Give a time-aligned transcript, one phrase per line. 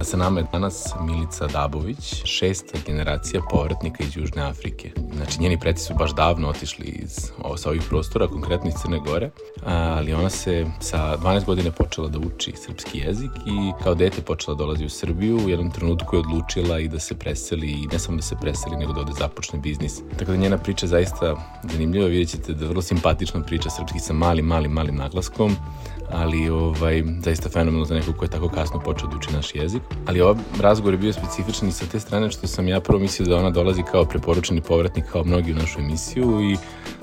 [0.00, 4.90] Sa nama je danas Milica Dabović, šesta generacija povratnika iz Južne Afrike.
[5.16, 8.98] Znači, njeni preti su baš davno otišli iz, o, sa ovih prostora, konkretno iz Crne
[8.98, 9.30] Gore,
[9.64, 14.54] ali ona se sa 12 godina počela da uči srpski jezik i kao dete počela
[14.54, 15.36] da dolazi u Srbiju.
[15.36, 18.76] U jednom trenutku je odlučila i da se preseli, i ne samo da se preseli,
[18.76, 20.00] nego da ovde započne biznis.
[20.18, 21.36] Tako da njena priča je zaista
[21.72, 25.56] zanimljiva, vidjet ćete da je vrlo simpatična priča srpski sa malim, malim, malim naglaskom,
[26.10, 29.82] ali ovaj, zaista fenomenalno za nekog ko je tako kasno počeo da uči naš jezik.
[30.06, 33.28] Ali ovaj razgovor je bio specifičan i sa te strane što sam ja prvo mislio
[33.28, 36.56] da ona dolazi kao preporučeni povratnik kao mnogi u našu emisiju i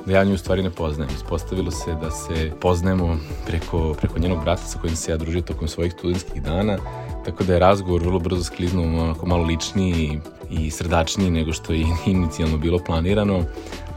[0.05, 1.15] da ja nju u stvari ne poznajem.
[1.15, 5.67] Ispostavilo se da se poznajemo preko, preko njenog brata sa kojim se ja družio tokom
[5.67, 6.77] svojih studentskih dana,
[7.25, 11.85] tako da je razgovor vrlo brzo skliznuo onako malo ličniji i srdačniji nego što je
[12.05, 13.43] inicijalno bilo planirano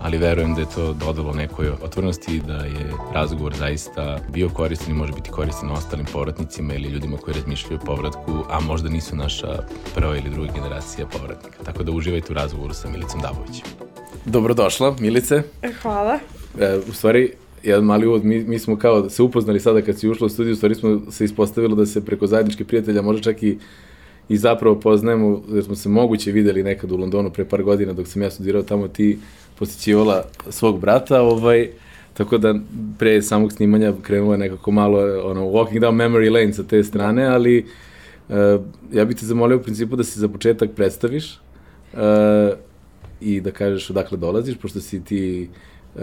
[0.01, 4.91] ali verujem da je to dodalo nekoj otvornosti i da je razgovor zaista bio koristan
[4.91, 9.17] i može biti koristan ostalim povratnicima ili ljudima koji razmišljaju o povratku, a možda nisu
[9.17, 9.63] naša
[9.95, 11.65] prva ili druga generacija povratnika.
[11.65, 13.67] Tako da uživajte u razgovoru sa Milicom Dabovićem.
[14.25, 15.43] Dobrodošla, Milice.
[15.63, 16.19] E, hvala.
[16.61, 20.09] E, u stvari, jedan mali uvod, mi, mi smo kao se upoznali sada kad si
[20.09, 23.43] ušla u studiju, u stvari smo se ispostavilo da se preko zajedničke prijatelja može čak
[23.43, 23.59] i
[24.29, 28.07] i zapravo poznajemo, jer smo se moguće videli nekad u Londonu pre par godina dok
[28.07, 29.19] sam ja studirao tamo, ti
[29.59, 31.69] posjećivala svog brata, ovaj,
[32.15, 32.55] tako da
[32.99, 37.27] pre samog snimanja krenulo je nekako malo ono, walking down memory lane sa te strane,
[37.27, 37.67] ali
[38.29, 38.37] uh,
[38.93, 41.41] ja bih te zamolio u principu da se za početak predstaviš
[41.93, 41.99] uh,
[43.21, 45.49] i da kažeš odakle dolaziš, pošto si ti
[45.95, 46.03] uh,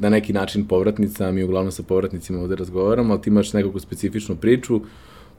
[0.00, 4.36] na neki način povratnica, mi uglavnom sa povratnicima ovde razgovaramo, ali ti imaš nekakvu specifičnu
[4.36, 4.80] priču,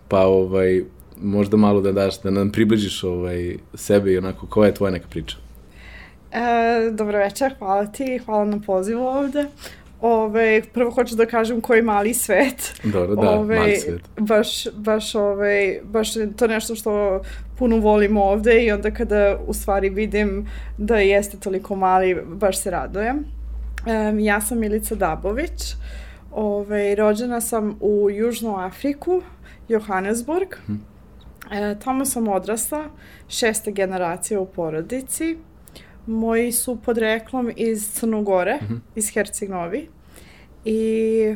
[0.08, 0.84] pa ovaj,
[1.22, 5.08] možda malo da daš, da nam približiš ovaj, sebe i onako, koja je tvoja neka
[5.10, 5.38] priča?
[6.32, 9.46] E, dobro večer, hvala ti, hvala na pozivu ovde.
[10.02, 12.82] Ove, prvo hoću da kažem koji mali svet.
[12.84, 14.02] Dobro, da, ove, mali svet.
[14.18, 17.22] Baš, baš, ove, baš to nešto što
[17.58, 20.48] puno volim ovde i onda kada u stvari vidim
[20.78, 23.26] da jeste toliko mali, baš se radujem.
[23.86, 25.76] Um, ja sam Milica Dabović.
[26.32, 29.22] Ove, rođena sam u Južnu Afriku,
[29.68, 30.48] Johannesburg.
[30.66, 30.95] Hmm.
[31.52, 32.86] E, tamo sam odrasla,
[33.28, 35.38] šesta generacija u porodici
[36.08, 38.80] moji su podreklom iz Crnogore, mm -hmm.
[38.96, 39.86] iz Herceg-Novi.
[40.66, 41.36] I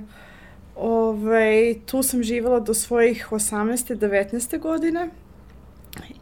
[0.75, 3.95] ovaj, tu sam živela do svojih 18.
[3.95, 4.59] 19.
[4.59, 5.09] godine.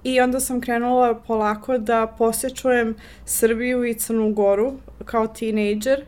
[0.03, 4.73] I onda sam krenula polako da posjećujem Srbiju i Crnu Goru
[5.05, 6.05] kao tinejdžer,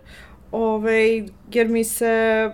[0.52, 1.24] ovaj,
[1.54, 2.52] jer mi se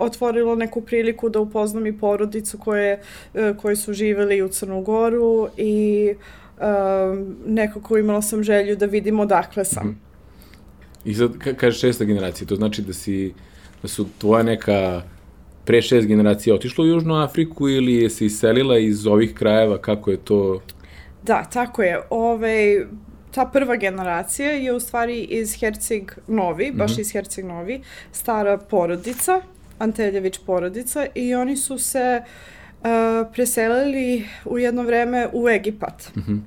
[0.00, 3.02] otvorilo neku priliku da upoznam i porodicu koje,
[3.34, 6.14] eh, koje su živeli u Crnu Goru i
[6.60, 9.86] um, nekako imala sam želju da vidim odakle sam.
[9.88, 10.10] -hmm.
[11.04, 13.34] I sad, ka kažeš šesta generacija, to znači da si,
[13.82, 15.02] da su tvoja neka
[15.64, 20.10] pre šest generacija otišla u Južnu Afriku ili je se iselila iz ovih krajeva, kako
[20.10, 20.60] je to?
[21.22, 22.00] Da, tako je.
[22.10, 22.86] Ove,
[23.30, 27.00] ta prva generacija je u stvari iz Herceg Novi, baš mm -hmm.
[27.00, 27.80] iz Herceg Novi,
[28.12, 29.40] stara porodica,
[29.80, 32.86] Anteljević porodica i oni su se uh,
[33.32, 36.10] preselili u jedno vreme u Egipat.
[36.16, 36.40] Mm -hmm.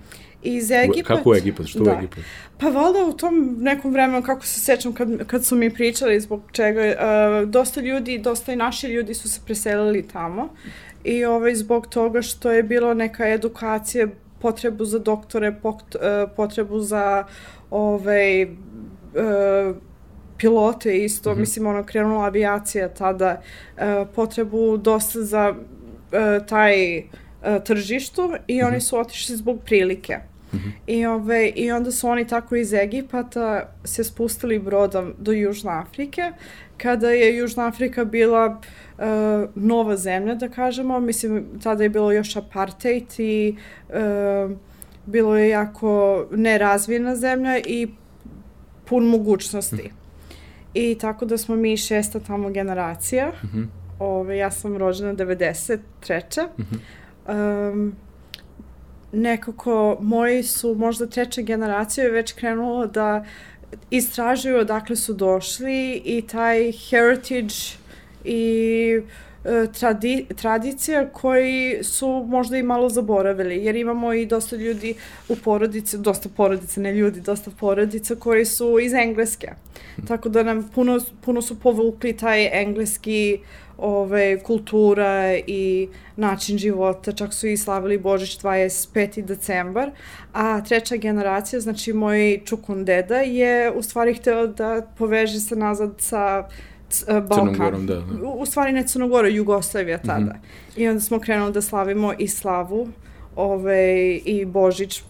[0.43, 1.17] Iz Egipat...
[1.17, 1.67] Kako u Egipat?
[1.67, 1.91] Što da.
[1.91, 2.19] u Egipat?
[2.57, 6.41] Pa valjda u tom nekom vremenu, kako se sećam kad, kad su mi pričali zbog
[6.51, 10.49] čega, uh, dosta ljudi, dosta i naši ljudi su se preselili tamo
[11.03, 14.07] i ovaj, zbog toga što je bilo neka edukacija,
[14.39, 16.01] potrebu za doktore, pot, uh,
[16.35, 17.23] potrebu za
[17.69, 18.49] ovaj, uh,
[20.43, 21.39] pilote isto, mm -hmm.
[21.39, 23.41] mislim, ono, krenula avijacija tada,
[23.77, 28.79] uh, potrebu dosta za uh, taj uh, tržištu i oni mhm.
[28.79, 30.17] su otišli zbog prilike.
[30.53, 30.71] Mm -hmm.
[30.87, 36.31] I, ove, I onda su oni tako iz Egipata se spustili brodom do Južne Afrike,
[36.77, 39.03] kada je Južna Afrika bila uh,
[39.55, 40.99] nova zemlja, da kažemo.
[40.99, 43.55] Mislim, tada je bilo još apartheid i
[43.89, 44.51] uh,
[45.05, 47.87] bilo je jako nerazvijena zemlja i
[48.85, 50.02] pun mogućnosti.
[50.73, 53.31] I tako da smo mi šesta tamo generacija.
[53.43, 53.67] Mm -hmm
[53.99, 55.77] Ove, ja sam rođena 93.
[56.57, 57.71] Mm -hmm.
[57.71, 57.95] um,
[59.11, 63.25] nekako moji su možda treća generacija već krenulo da
[63.89, 67.55] istražuju odakle su došli i taj heritage
[68.25, 69.03] i e,
[69.79, 74.95] tradi, tradicija koji su možda i malo zaboravili, jer imamo i dosta ljudi
[75.29, 79.51] u porodice, dosta porodice, ne ljudi, dosta porodica koji su iz Engleske.
[80.07, 83.39] Tako da nam puno, puno su povukli taj engleski
[83.77, 89.21] ove, kultura i način života, čak su i slavili Božić 25.
[89.21, 89.91] decembar,
[90.33, 95.93] a treća generacija, znači moj čukun deda je u stvari hteo da poveže se nazad
[95.97, 96.47] sa
[97.07, 97.55] Balkan.
[97.55, 98.27] Crnogorom, da, da.
[98.27, 100.33] U, u stvari ne Crnogora, Jugoslavija tada.
[100.33, 100.41] Mm
[100.75, 100.79] -hmm.
[100.79, 102.87] I onda smo krenuli da slavimo i slavu
[103.35, 105.03] ove, i Božić,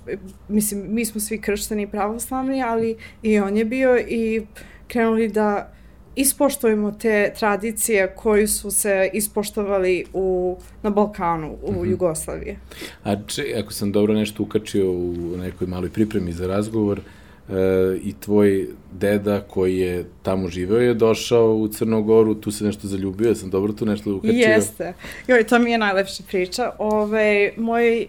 [0.48, 4.42] mislim, mi smo svi kršteni pravoslavni, ali i on je bio i
[4.88, 5.74] krenuli da
[6.16, 11.90] ispoštujemo te tradicije koji su se ispoštovali u, na Balkanu, u mm -hmm.
[11.90, 12.58] Jugoslaviji.
[13.04, 17.02] A če, ako sam dobro nešto ukačio u nekoj maloj pripremi za razgovor,
[17.50, 22.88] e, i tvoj deda koji je tamo živeo je došao u Crnogoru, tu se nešto
[22.88, 24.38] zaljubio, ja sam dobro tu nešto ukačio.
[24.38, 24.94] Jeste.
[25.28, 26.72] Joj, to mi je najlepša priča.
[26.80, 28.08] Ove, moj e,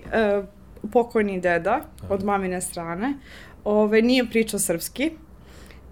[0.93, 2.15] pokojni deda Aha.
[2.15, 3.15] od mamine strane,
[3.65, 5.11] ove, nije pričao srpski,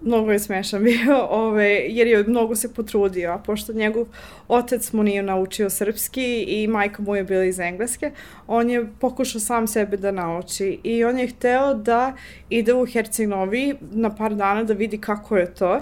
[0.03, 4.07] mnogo je smešan bio, ove, jer je mnogo se potrudio, a pošto njegov
[4.47, 8.11] otac mu nije naučio srpski i majka mu je bila iz Engleske,
[8.47, 12.13] on je pokušao sam sebe da nauči i on je hteo da
[12.49, 15.79] ide u Herceg-Novi na par dana da vidi kako je to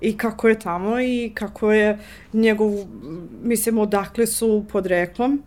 [0.00, 1.98] i kako je tamo i kako je
[2.32, 2.72] njegov,
[3.42, 5.42] mislim, odakle su podreklom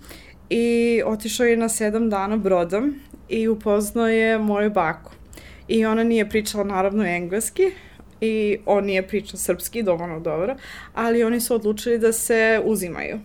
[0.50, 2.96] i otišao je na sedam dana brodom
[3.30, 5.12] i upoznao je moju baku.
[5.68, 7.72] I ona nije pričala naravno engleski,
[8.22, 10.56] i on nije pričao srpski dovoljno dobro,
[10.94, 13.20] ali oni su odlučili da se uzimaju.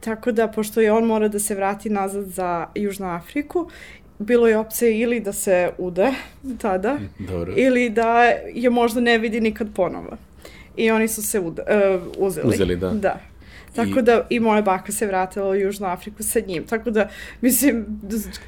[0.00, 3.70] Tako da, pošto je on mora da se vrati nazad za Južnu Afriku,
[4.18, 6.12] bilo je opcija ili da se ude
[6.58, 7.52] tada, Dobro.
[7.56, 8.22] ili da
[8.54, 10.16] je možda ne vidi nikad ponovo.
[10.76, 12.48] I oni su se ude, uh, uzeli.
[12.48, 12.90] Uzeli, da.
[12.90, 13.20] Da.
[13.74, 14.02] Tako I...
[14.02, 16.64] da i moja baka se vratila u Južnu Afriku sa njim.
[16.64, 17.08] Tako da,
[17.40, 17.86] mislim...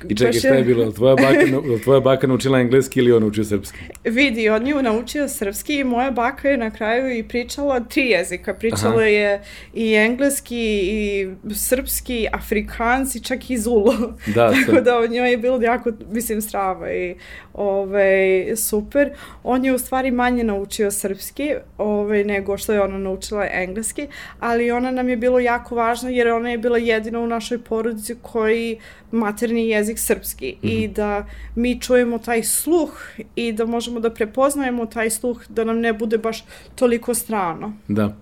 [0.08, 0.92] I čekaj, šta je bilo?
[0.92, 3.78] Tvoja baka, tvoja baka naučila engleski ili on naučio srpski?
[4.04, 8.54] Vidi, on je naučio srpski i moja baka je na kraju i pričala tri jezika.
[8.54, 9.04] Pričala Aha.
[9.04, 9.42] je
[9.74, 13.92] i engleski, i srpski, afrikanski, čak i zulu.
[14.34, 17.14] Da, Tako da od njoj je bilo jako, mislim, strava i
[17.54, 19.10] ove, super.
[19.42, 24.06] On je u stvari manje naučio srpski ove, nego što je ona naučila engleski,
[24.40, 28.16] ali ona nam je bilo jako važno jer ona je bila jedina u našoj porodici
[28.22, 28.78] koji
[29.10, 30.72] materni jezik srpski mm -hmm.
[30.72, 30.92] i mhm.
[30.92, 33.00] da mi čujemo taj sluh
[33.36, 36.44] i da možemo da prepoznajemo taj sluh da nam ne bude baš
[36.74, 37.72] toliko strano.
[37.88, 38.14] Da.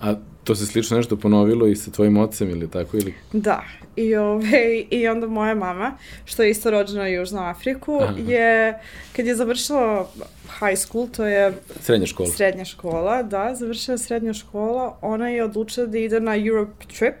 [0.00, 3.14] A to se slično nešto ponovilo i sa tvojim ocem ili tako ili?
[3.32, 3.62] Da.
[3.96, 5.92] I, ove, I onda moja mama,
[6.24, 8.14] što je isto rođena u Južnu Afriku, Aha.
[8.26, 8.78] je,
[9.16, 10.10] kad je završila
[10.60, 11.52] high school, to je...
[11.80, 12.28] Srednja škola.
[12.28, 17.14] Srednja škola, da, završila srednja škola, ona je odlučila da ide na Europe trip,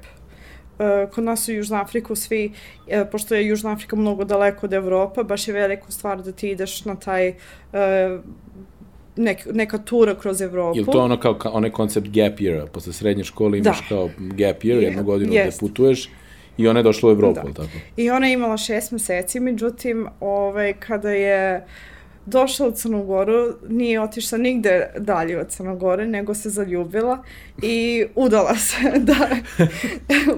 [0.72, 4.72] Uh, kod nas u Južnu Afriku svi, uh, pošto je Južna Afrika mnogo daleko od
[4.72, 7.36] Evropa, baš je velika stvar da ti ideš na taj uh,
[9.16, 10.78] nek, neka tura kroz Evropu.
[10.78, 13.88] Ili to ono kao, kao onaj koncept gap year, posle srednje škole imaš da.
[13.88, 16.08] kao gap year, jednu godinu gde putuješ
[16.58, 17.54] i ona je došla u Evropu, da.
[17.54, 17.78] tako?
[17.96, 21.66] I ona je imala šest meseci, međutim, ovaj, kada je
[22.26, 27.22] došla u Crnu Goru, nije otišla nigde dalje od Crne Gore, nego se zaljubila
[27.62, 29.28] i udala se da,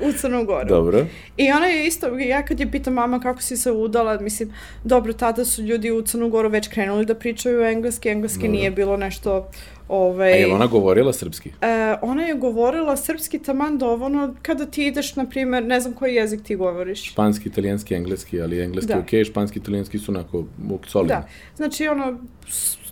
[0.09, 0.69] u Crnu Goru.
[0.69, 1.07] Dobro.
[1.37, 4.53] I ona je isto, ja kad je pitam mama kako si se udala, mislim,
[4.85, 8.53] dobro, tada su ljudi u Crnu Goru već krenuli da pričaju engleski, engleski dobro.
[8.53, 9.49] nije bilo nešto
[9.89, 11.51] Ovaj, A je ona govorila srpski?
[11.61, 16.15] E, ona je govorila srpski taman dovoljno kada ti ideš, na primjer, ne znam koji
[16.15, 17.11] jezik ti govoriš.
[17.11, 18.99] Španski, italijanski, engleski, ali engleski da.
[18.99, 20.45] ok, španski, italijanski su onako
[20.87, 21.17] solidni.
[21.17, 22.19] Da, znači ono...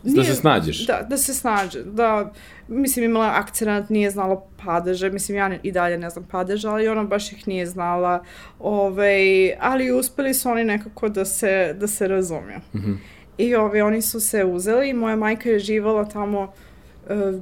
[0.03, 0.87] Da nije, da se snađeš.
[0.87, 2.33] Da, da se snađe, da,
[2.69, 7.05] mislim imala akcenat, nije znala padeže, mislim ja i dalje ne znam padeže, ali ona
[7.05, 8.25] baš ih nije znala,
[8.59, 12.59] ovaj, ali uspeli su oni nekako da se, da se razumiju.
[12.75, 12.97] Mm -hmm.
[13.39, 16.53] I ovaj, oni su se uzeli, moja majka je živala tamo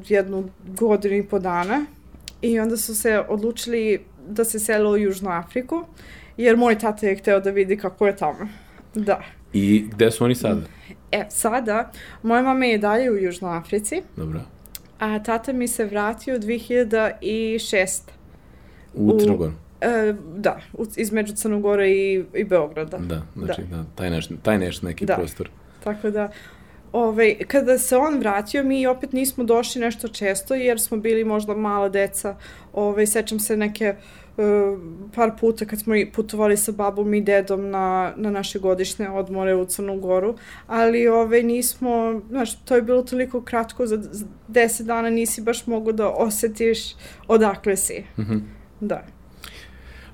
[0.09, 1.85] jednu godinu i po dana
[2.43, 5.85] i onda su se odlučili da se sele u Južnu Afriku,
[6.37, 8.49] jer moj tata je hteo da vidi kako je tamo.
[8.95, 9.23] Da.
[9.53, 10.61] I gde su oni sada?
[11.13, 11.91] E, sada,
[12.23, 14.03] moja mama je dalje u Južnoj Africi.
[14.17, 14.41] Dobro.
[14.99, 18.01] A tata mi se vratio 2006.
[18.95, 19.53] U Crnogoru?
[19.81, 22.99] E, da, u, između Crnogore i, i Beograda.
[22.99, 23.77] Da, znači, da.
[23.77, 25.15] da taj, neš, taj neš neki da.
[25.15, 25.51] prostor.
[25.85, 26.31] Tako da,
[26.93, 31.55] ovaj, kada se on vratio, mi opet nismo došli nešto često, jer smo bili možda
[31.55, 32.37] mala deca.
[32.73, 33.95] Ovaj, sećam se neke
[34.37, 34.79] uh,
[35.15, 39.65] par puta kad smo putovali sa babom i dedom na, na naše godišnje odmore u
[39.65, 40.35] Crnu Goru,
[40.67, 45.67] ali ovaj, nismo, znaš, to je bilo toliko kratko, za, za deset dana nisi baš
[45.67, 46.79] mogu da osetiš
[47.29, 48.05] odakle si.
[48.19, 48.41] Mm -hmm.
[48.81, 49.20] Da.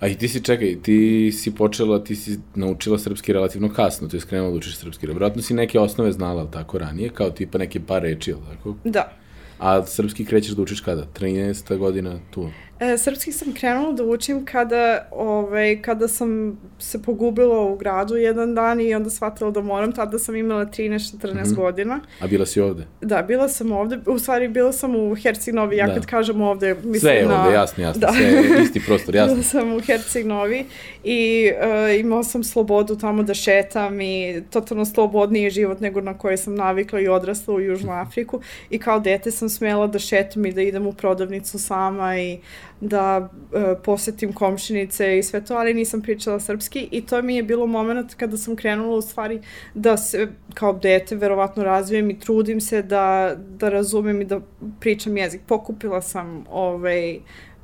[0.00, 4.16] A i ti si, čekaj, ti si počela, ti si naučila srpski relativno kasno, to
[4.16, 5.06] je skrenula da učiš srpski.
[5.06, 8.76] Vratno si neke osnove znala, ali tako, ranije, kao tipa neke par reči, ali tako?
[8.84, 9.12] Da.
[9.58, 11.06] A srpski krećeš da učiš kada?
[11.20, 11.76] 13.
[11.76, 12.50] godina tu?
[12.80, 18.54] E, srpski sam krenula da učim kada, ovaj, kada sam se pogubila u gradu jedan
[18.54, 19.92] dan i onda shvatila da moram.
[19.92, 21.54] Tada sam imala 13-14 mm -hmm.
[21.54, 22.00] godina.
[22.20, 22.86] A bila si ovde?
[23.00, 23.98] Da, bila sam ovde.
[24.06, 25.74] U stvari, bila sam u Herceg-Novi.
[25.74, 25.94] Ja da.
[25.94, 27.42] kad kažem ovde, mislim Sve je na...
[27.42, 28.00] ovde, jasno, jasno.
[28.00, 28.12] Da.
[28.12, 29.34] Sve je isti prostor, jasno.
[29.34, 30.64] bila sam u Herceg-Novi
[31.04, 36.36] i uh, imala sam slobodu tamo da šetam i totalno slobodniji život nego na koje
[36.36, 38.40] sam navikla i odrasla u Južnu Afriku.
[38.70, 42.38] I kao dete sam smela da šetam i da idem u prodavnicu sama i
[42.80, 47.42] da e, posetim komšinice i sve to, ali nisam pričala srpski i to mi je
[47.42, 49.40] bilo moment kada sam krenula u stvari
[49.74, 54.40] da se kao dete verovatno razvijem i trudim se da, da razumem i da
[54.80, 55.40] pričam jezik.
[55.46, 57.18] Pokupila sam ovaj,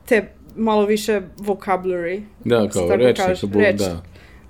[0.06, 2.22] te malo više vocabulary.
[2.44, 4.02] Da, kao rečnik, reč, da.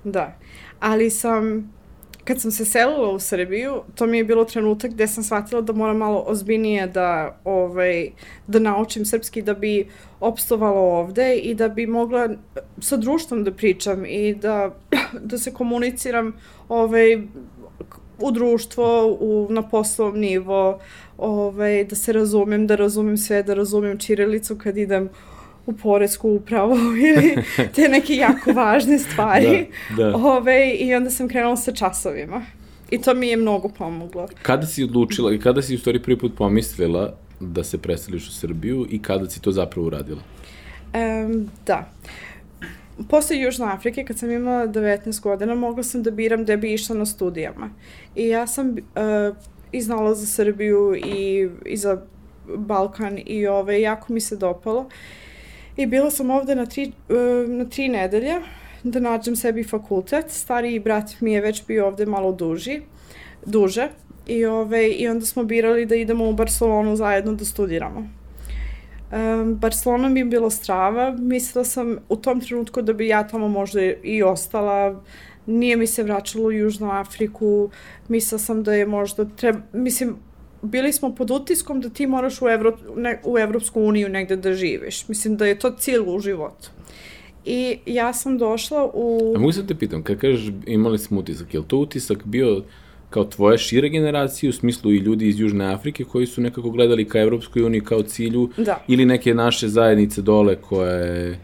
[0.03, 0.37] Da,
[0.79, 1.72] ali sam
[2.23, 5.73] kad sam se selila u Srbiju, to mi je bilo trenutak gde sam shvatila da
[5.73, 8.09] moram malo ozbiljnije da, ovaj,
[8.47, 9.87] da naučim srpski da bi
[10.19, 12.29] opstovala ovde i da bi mogla
[12.81, 14.75] sa društvom da pričam i da,
[15.29, 16.33] da se komuniciram
[16.69, 17.21] ovaj,
[18.19, 20.79] u društvo, u, na poslovnom nivo,
[21.17, 25.09] ovaj, da se razumem, da razumem sve, da razumem čirilicu kad idem
[25.65, 26.75] u poresku upravu
[27.07, 27.35] ili
[27.75, 29.67] te neke jako važne stvari.
[29.97, 30.15] da, da.
[30.15, 32.45] Ove, I onda sam krenula sa časovima.
[32.91, 34.27] I to mi je mnogo pomoglo.
[34.41, 38.31] Kada si odlučila i kada si u stvari prvi put pomislila da se preseliš u
[38.31, 40.21] Srbiju i kada si to zapravo uradila?
[40.93, 41.91] Um, da.
[43.09, 46.95] Posle Južne Afrike, kad sam imala 19 godina, mogla sam da biram gde bi išla
[46.95, 47.69] na studijama.
[48.15, 49.35] I ja sam uh,
[49.71, 52.01] iznala za Srbiju i, i za
[52.55, 54.89] Balkan i ove, jako mi se dopalo.
[55.77, 57.13] I bila sam ovde na tri, e,
[57.47, 58.35] na tri nedelje
[58.83, 60.25] da nađem sebi fakultet.
[60.29, 62.81] Stariji brat mi je već bio ovde malo duži,
[63.45, 63.89] duže.
[64.27, 68.07] I, ove, I onda smo birali da idemo u Barcelonu zajedno da studiramo.
[69.11, 73.47] Um, Barcelona mi je bilo strava, mislila sam u tom trenutku da bi ja tamo
[73.47, 75.03] možda i ostala,
[75.45, 77.69] nije mi se vraćalo u Južnu Afriku,
[78.07, 80.15] mislila sam da je možda, treba, mislim,
[80.63, 84.53] bili smo pod utiskom da ti moraš u, Evro, ne, u Evropsku uniju negde da
[84.53, 85.07] živiš.
[85.07, 86.69] Mislim da je to cilj u životu.
[87.45, 89.33] I ja sam došla u...
[89.35, 92.63] A mogu se te pitam, kada kažeš imali smo utisak, je li to utisak bio
[93.09, 97.05] kao tvoja šira generacija, u smislu i ljudi iz Južne Afrike koji su nekako gledali
[97.09, 98.83] ka Evropskoj uniji kao cilju, da.
[98.87, 101.39] ili neke naše zajednice dole koje,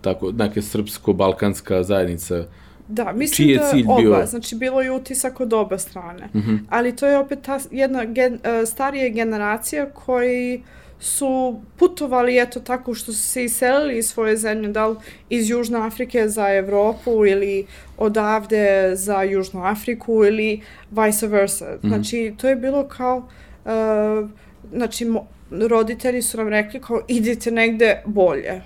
[0.00, 2.44] tako, neke srpsko-balkanska zajednica
[2.92, 4.26] Da, mislim Čiji je da cilj oba, bio?
[4.26, 6.28] znači bilo je utisak od oba strane.
[6.34, 6.58] Mm -hmm.
[6.70, 10.62] Ali to je opet ta jedna gen, uh, starija generacija koji
[11.00, 14.96] su putovali eto tako što su se iselili iz svoje zemlje, da li
[15.28, 17.66] iz Južne Afrike za Evropu ili
[17.98, 21.64] odavde za Južnu Afriku ili vice versa.
[21.64, 21.88] Mm -hmm.
[21.88, 23.16] Znači to je bilo kao
[23.64, 24.28] uh,
[24.72, 28.62] znači mo, roditelji su nam rekli kao idite negde bolje.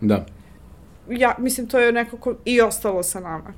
[0.00, 0.35] Da
[1.10, 3.54] ja, mislim, to je nekako i ostalo sa nama.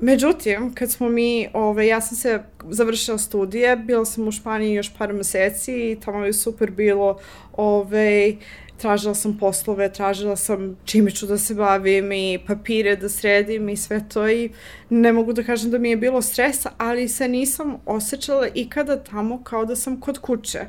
[0.00, 4.94] Međutim, kad smo mi, ove, ja sam se završila studije, bila sam u Španiji još
[4.98, 7.18] par meseci i tamo je super bilo,
[7.52, 8.32] ove,
[8.76, 13.76] tražila sam poslove, tražila sam čime ću da se bavim i papire da sredim i
[13.76, 14.50] sve to i
[14.90, 19.42] ne mogu da kažem da mi je bilo stresa, ali se nisam osjećala ikada tamo
[19.44, 20.60] kao da sam kod kuće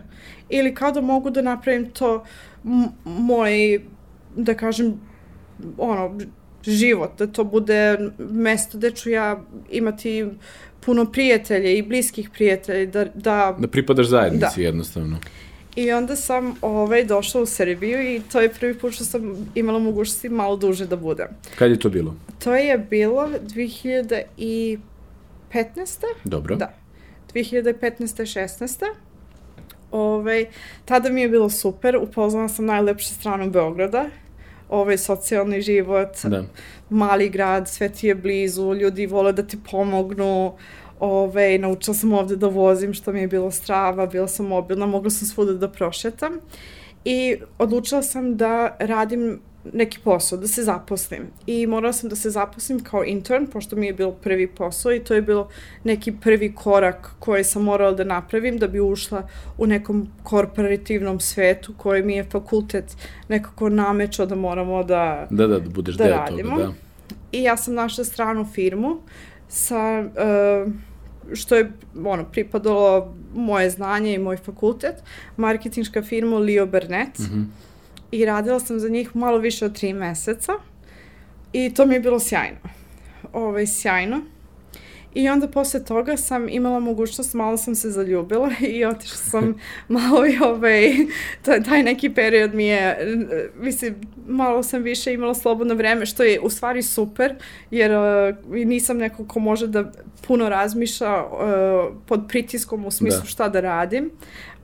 [0.50, 2.24] ili kao da mogu da napravim to
[3.06, 3.82] moj,
[4.36, 5.00] da kažem,
[5.78, 6.20] ono,
[6.64, 10.26] život, da to bude mesto gde ću ja imati
[10.80, 13.06] puno prijatelja i bliskih prijatelja, da...
[13.06, 14.66] Da, da pripadaš zajednici da.
[14.66, 15.20] jednostavno.
[15.76, 19.80] I onda sam ovaj, došla u Srbiju i to je prvi put što sam imala
[19.80, 21.28] mogućnosti malo duže da budem.
[21.56, 22.16] Kad je to bilo?
[22.44, 24.78] To je bilo 2015.
[26.24, 26.56] Dobro.
[26.56, 26.74] Da.
[27.34, 27.76] 2015.
[28.02, 28.86] 16.
[29.92, 30.46] Ovaj,
[30.86, 34.10] tada mi je bilo super, upoznala sam najlepše stranu Beograda
[34.70, 36.44] ovaj socijalni život, da.
[36.90, 40.54] mali grad, sve ti je blizu, ljudi vole da ti pomognu,
[41.00, 45.10] Ove, naučila sam ovde da vozim, što mi je bilo strava, bila sam mobilna, mogla
[45.10, 46.40] sam svuda da prošetam.
[47.06, 49.40] I odlučila sam da radim
[49.74, 51.28] neki posao, da se zaposlim.
[51.48, 55.00] I morala sam da se zaposlim kao intern, pošto mi je bilo prvi posao i
[55.00, 55.50] to je bilo
[55.84, 61.74] neki prvi korak koji sam morala da napravim da bi ušla u nekom korporativnom svetu
[61.78, 66.18] koji mi je fakultet nekako namećao da moramo da Da, da, da budeš da deo
[66.18, 66.52] radimo.
[66.52, 66.74] toga, da.
[67.32, 68.98] I ja sam našla stranu firmu
[69.48, 70.00] sa...
[70.66, 70.74] Uh,
[71.34, 71.72] što je
[72.06, 74.96] ono, pripadalo moje znanje i moj fakultet,
[75.38, 77.20] marketinška firma Leo Burnett.
[77.20, 77.46] Mm -hmm
[78.16, 80.54] i radila sam za njih malo više od tri meseca
[81.54, 82.58] i to mi je bilo sjajno.
[83.34, 84.22] Ovaj, sjajno.
[85.14, 89.56] I onda posle toga sam imala mogućnost, malo sam se zaljubila i otišla sam
[89.88, 90.96] malo i ovaj,
[91.42, 92.98] taj, taj neki period mi je,
[93.60, 93.96] mislim,
[94.28, 97.36] malo sam više imala slobodno vreme, što je u stvari super,
[97.72, 99.92] jer uh, nisam neko ko može da
[100.28, 103.28] puno razmišlja uh, pod pritiskom u smislu da.
[103.28, 104.12] šta da radim.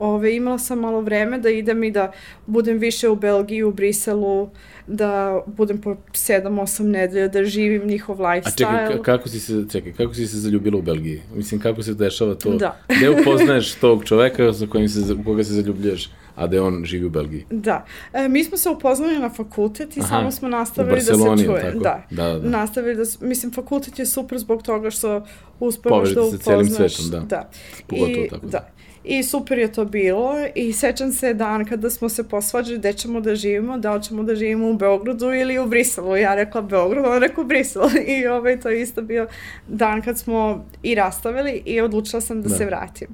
[0.02, 2.12] Ove, imala sam malo vreme da idem i da
[2.46, 4.50] budem više u Belgiji, u Briselu,
[4.86, 8.66] da budem po 7-8 nedelja, da živim njihov lifestyle.
[8.66, 11.22] A čekaj, kako si se, čekaj, kako si se zaljubila u Belgiji?
[11.34, 12.50] Mislim, kako se dešava to?
[12.50, 12.76] Da.
[12.96, 16.10] Gde upoznaješ tog čoveka sa kojim se, u koga se zaljubljuješ?
[16.36, 17.44] a da on živi u Belgiji.
[17.50, 17.84] Da.
[18.12, 21.72] E, mi smo se upoznali na fakultet i Aha, samo smo nastavili da se čuje.
[21.74, 22.06] Da.
[22.10, 22.48] da, da.
[22.48, 25.26] Nastavili da, mislim, fakultet je super zbog toga što
[25.60, 26.44] uspevaš da upoznaš.
[26.44, 27.20] Poverite se celim svetom, da.
[27.20, 27.50] Da.
[27.86, 28.46] Pogotovo I, tako.
[28.46, 28.68] Da.
[29.04, 33.20] I super je to bilo i sećam se dan kada smo se posvađali gde ćemo
[33.20, 36.16] da živimo, da li ćemo da živimo u Beogradu ili u Briselu.
[36.16, 37.82] Ja rekla Beograd, on rekao Brisel
[38.18, 39.26] i ovaj, to je isto bio
[39.68, 42.54] dan kad smo i rastavili i odlučila sam da, da.
[42.54, 43.08] se vratim.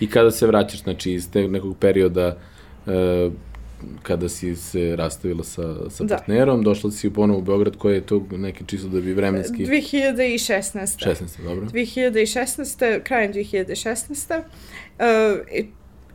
[0.00, 2.36] I kada se vraćaš, znači iz nekog perioda
[2.86, 2.92] uh,
[4.02, 6.16] kada si se rastavila sa, sa da.
[6.16, 9.66] partnerom, došla si ponovo u Beograd, koje je to neki čisto da bi vremenski...
[9.66, 10.80] 2016.
[10.82, 11.44] 16.
[11.44, 11.66] dobro.
[11.66, 13.02] 2016.
[13.02, 14.40] krajem 2016.
[15.00, 15.68] Uh, i,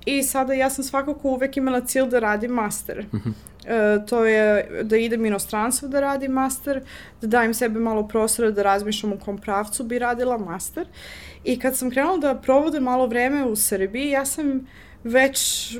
[0.06, 3.06] I sada ja sam svakako uvek imala cilj da radim master.
[3.12, 3.34] Uh -huh.
[3.66, 6.82] Uh, to je da idem inostranstvo da radim master,
[7.22, 10.88] da dajem sebe malo prostora da razmišljam u kom pravcu bi radila master.
[11.44, 14.68] I kad sam krenula da provodem malo vreme u Srbiji, ja sam
[15.04, 15.78] već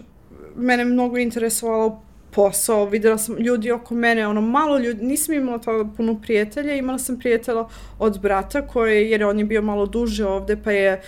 [0.56, 5.90] mene mnogo interesovalo posao, videla sam ljudi oko mene, ono malo ljudi, nisam imala to
[5.98, 7.66] puno prijatelja, imala sam prijatelja
[8.00, 11.02] od brata koji, jer on je bio malo duže ovde, pa je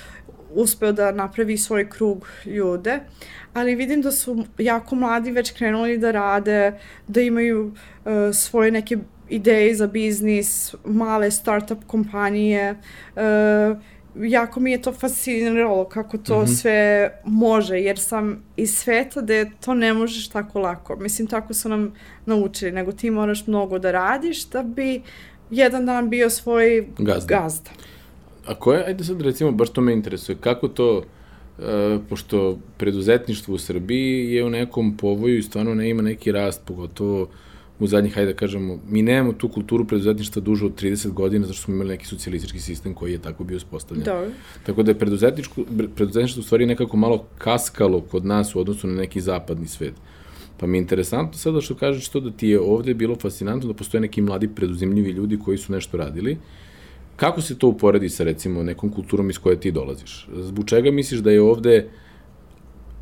[0.54, 3.00] uspeo da napravi svoj krug ljude,
[3.54, 8.98] ali vidim da su jako mladi već krenuli da rade, da imaju uh, svoje neke
[9.30, 12.76] ideje za biznis, male startup kompanije,
[13.16, 13.78] uh,
[14.24, 16.62] jako mi je to fasciniralo kako to mm -hmm.
[16.62, 20.96] sve može, jer sam iz sveta da to ne možeš tako lako.
[20.96, 21.94] Mislim, tako su nam
[22.26, 25.02] naučili, nego ti moraš mnogo da radiš da bi
[25.50, 27.40] jedan dan bio svoj gazda.
[27.40, 27.72] gazda.
[28.48, 31.66] A koje, ajde sad recimo, baš to me interesuje, kako to, uh,
[32.10, 37.28] pošto preduzetništvo u Srbiji je u nekom povoju i stvarno ne ima neki rast, pogotovo
[37.80, 41.54] u zadnjih, hajde da kažemo, mi nemamo tu kulturu preduzetništva duže od 30 godina, zato
[41.54, 44.06] što smo imali neki socijalistički sistem koji je tako bio uspostavljen.
[44.06, 44.26] Da.
[44.66, 45.00] Tako da je
[45.96, 49.94] preduzetništvo u stvari nekako malo kaskalo kod nas u odnosu na neki zapadni svet.
[50.58, 53.74] Pa mi je interesantno sada što kažeš to da ti je ovde bilo fascinantno da
[53.74, 56.38] postoje neki mladi preduzimljivi ljudi koji su nešto radili.
[57.18, 60.28] Kako se to uporedi sa recimo nekom kulturom iz koje ti dolaziš?
[60.34, 61.90] Zbog čega misliš da je ovde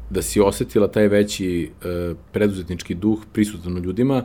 [0.10, 4.23] da si osetila taj veći e, preduzetnički duh prisutan u ljudima,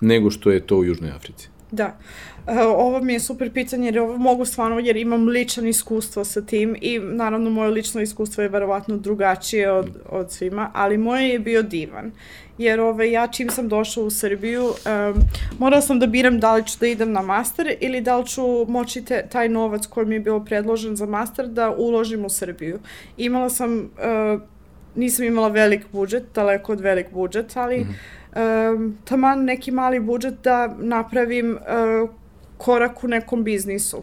[0.00, 1.48] nego što je to u Južnoj Africi.
[1.70, 1.84] Da.
[1.84, 2.27] E,
[2.76, 6.76] ovo mi je super pitanje jer ovo mogu stvarno, jer imam ličan iskustvo sa tim
[6.80, 11.62] i naravno moje lično iskustvo je verovatno drugačije od, od svima, ali moje je bio
[11.62, 12.12] divan.
[12.58, 15.22] Jer ove, ja čim sam došla u Srbiju, um,
[15.58, 18.42] morala sam da biram da li ću da idem na master ili da li ću
[18.68, 22.78] moći te, taj novac koji mi je bio predložen za master da uložim u Srbiju.
[23.16, 24.40] Imala sam, uh,
[24.94, 30.00] nisam imala velik budžet, daleko od velik budžet, ali mm -hmm um, taman neki mali
[30.00, 32.10] budžet da napravim uh,
[32.58, 34.02] korak u nekom biznisu.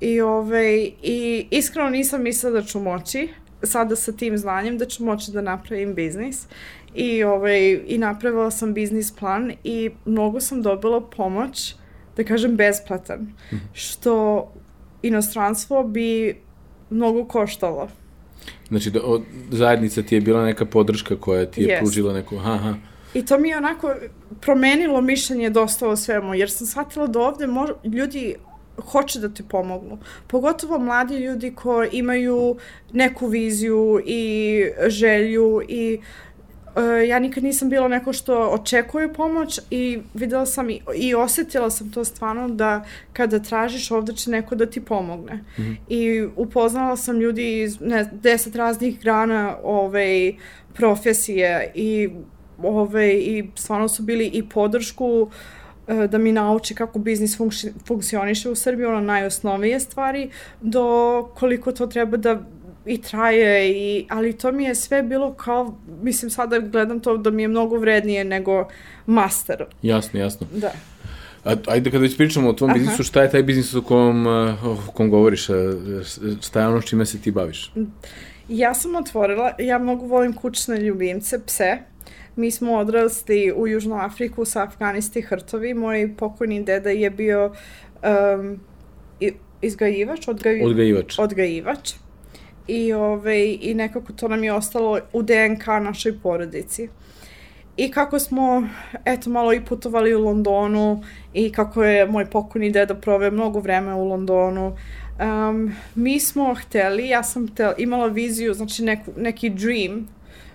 [0.00, 3.28] I, ovaj, I iskreno nisam mislila da ću moći,
[3.62, 6.46] sada sa tim znanjem, da ću moći da napravim biznis.
[6.94, 11.74] I, ovaj, i napravila sam biznis plan i mnogo sam dobila pomoć,
[12.16, 13.58] da kažem besplatan, mm -hmm.
[13.72, 14.46] što
[15.02, 16.36] inostranstvo bi
[16.90, 17.88] mnogo koštalo.
[18.68, 21.78] Znači, da, od, zajednica ti je bila neka podrška koja ti je yes.
[21.78, 22.74] pružila neku, aha, aha.
[23.14, 23.94] I to mi je onako
[24.40, 28.36] promenilo mišljenje dosta o svemu, jer sam shvatila da ovde mož, ljudi
[28.82, 29.98] hoće da ti pomognu.
[30.26, 32.56] Pogotovo mladi ljudi koji imaju
[32.92, 35.98] neku viziju i želju i
[36.78, 41.70] uh, ja nikad nisam bila neko što očekuje pomoć i videla sam i, i osetila
[41.70, 45.34] sam to stvarno da kada tražiš ovde će neko da ti pomogne.
[45.34, 45.76] Mm -hmm.
[45.88, 50.32] I upoznala sam ljudi iz ne, deset raznih grana ove,
[50.74, 52.08] profesije i
[52.62, 55.30] ove, i stvarno su bili i podršku
[55.86, 57.38] e, da mi nauči kako biznis
[57.86, 62.40] funkcioniše u Srbiji, ono najosnovije stvari, do koliko to treba da
[62.86, 67.30] i traje, i, ali to mi je sve bilo kao, mislim sada gledam to da
[67.30, 68.68] mi je mnogo vrednije nego
[69.06, 69.64] master.
[69.82, 70.46] Jasno, jasno.
[70.52, 70.72] Da.
[71.44, 72.78] A, ajde kada već pričamo o tvom Aha.
[72.78, 75.46] biznisu, šta je taj biznis o kom, e, o kom govoriš,
[76.42, 77.72] šta je ono čime se ti baviš?
[78.48, 81.78] Ja sam otvorila, ja mnogo volim kućne ljubimce, pse,
[82.38, 85.74] Mi smo odrasli u Južnu Afriku sa afganisti hrtovi.
[85.74, 88.60] Moj pokojni deda je bio um,
[89.62, 91.18] izgajivač, odgaji, Odgajivač.
[91.18, 91.92] odgajivač.
[92.68, 96.88] I, ovaj, I nekako to nam je ostalo u DNK našoj porodici.
[97.76, 98.68] I kako smo,
[99.04, 101.02] eto, malo i putovali u Londonu
[101.34, 104.76] i kako je moj pokojni deda proveo mnogo vremena u Londonu,
[105.20, 110.08] um, mi smo hteli, ja sam htela, imala viziju, znači neku, neki dream,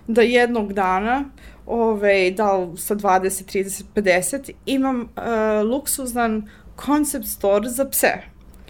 [0.06, 1.24] da jednog dana,
[1.66, 6.48] ove, da li sa 20, 30, 50, imam uh, luksuzan
[6.86, 8.12] concept store za pse.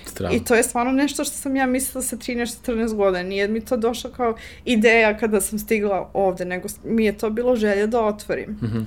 [0.07, 0.35] Strano.
[0.35, 3.23] I to je stvarno nešto što sam ja mislila sa 13-14 godina.
[3.23, 7.57] Nije mi to došlo kao ideja kada sam stigla ovde, nego mi je to bilo
[7.57, 8.51] želja da otvorim.
[8.51, 8.85] Mm -hmm.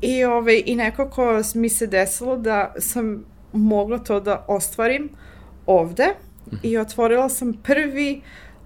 [0.00, 5.08] I, ovaj, I nekako mi se desilo da sam mogla to da ostvarim
[5.66, 6.58] ovde mm -hmm.
[6.62, 8.22] i otvorila sam prvi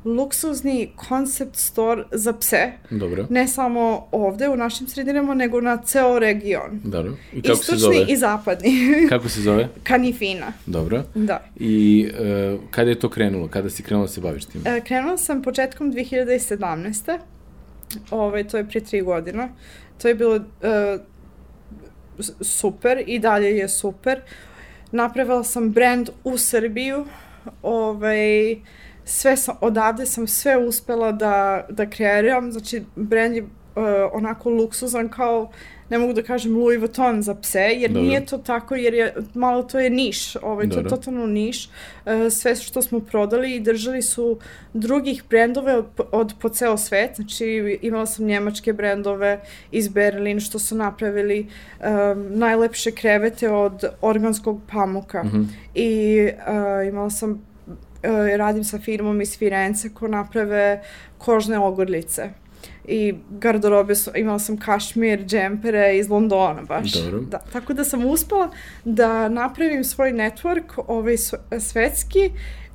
[0.06, 2.72] luksuzni koncept store za pse.
[2.90, 3.26] Dobro.
[3.30, 6.80] Ne samo ovde u našim sredinama, nego na ceo region.
[6.84, 7.12] Dobro.
[7.32, 8.04] I kako Istočni se zove?
[8.08, 8.70] i zapadni.
[9.08, 9.68] Kako se zove?
[9.82, 10.52] Kanifina.
[10.66, 11.02] Dobro.
[11.14, 11.44] Da.
[11.56, 12.08] I
[12.54, 13.48] uh, kada je to krenulo?
[13.48, 14.62] Kada si krenula da se baviš tim?
[14.66, 17.18] E, krenula sam početkom 2017.
[18.10, 19.48] Ove, to je prije tri godina.
[20.02, 20.98] To je bilo e,
[22.40, 24.20] super i dalje je super.
[24.92, 27.06] Napravila sam brand u Srbiju.
[27.62, 28.56] Ovaj,
[29.08, 32.52] sve sam, odavde sam sve uspela da, da kreiram.
[32.52, 33.48] Znači, brand je uh,
[34.12, 35.50] onako luksuzan kao
[35.90, 38.02] ne mogu da kažem Louis Vuitton za pse, jer Dobro.
[38.02, 41.68] nije to tako, jer je, malo to je niš, ovaj, to je totalno niš.
[42.06, 44.38] E, sve što smo prodali i držali su
[44.74, 49.40] drugih brendove od, od po ceo svet, znači imala sam njemačke brendove
[49.70, 51.46] iz Berlin što su napravili
[51.80, 51.86] um,
[52.38, 55.42] najlepše krevete od organskog pamuka Mhm.
[55.74, 57.55] i uh, imala sam
[58.36, 60.82] radim sa firmom iz Firence ko naprave
[61.18, 62.30] kožne ogrlice
[62.88, 66.92] i garderobe su, imala sam kašmir, džempere iz Londona baš.
[66.92, 67.20] Dobro.
[67.20, 68.50] Da, tako da sam uspela
[68.84, 71.16] da napravim svoj network, ovaj
[71.60, 72.30] svetski,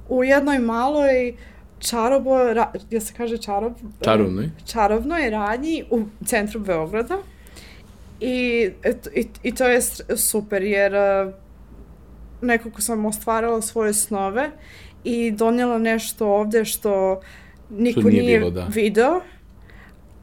[0.09, 1.33] u jednoj maloj
[1.79, 3.73] čarobo, ra, ja se kaže čarob?
[4.01, 4.49] Čarovnoj?
[4.65, 7.17] čarovnoj radnji u centru Beograda.
[8.19, 8.69] I,
[9.15, 9.81] i, i to je
[10.15, 11.33] super jer uh,
[12.41, 14.51] nekako sam ostvarala svoje snove
[15.03, 17.21] i donijela nešto ovde što
[17.69, 18.67] niko Što nije nije, bilo, da.
[18.73, 19.21] video,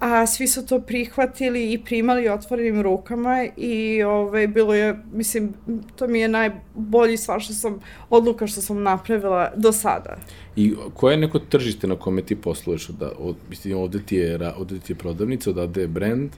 [0.00, 5.52] a svi su to prihvatili i primali otvorenim rukama i ovaj, bilo je, mislim,
[5.96, 10.16] to mi je najbolji stvar što sam, odluka što sam napravila do sada.
[10.56, 12.88] I koje je neko tržište na kome ti posluješ?
[12.88, 16.30] Da, od, mislim, ovde ti je, ovde ti je prodavnica, odavde je brand,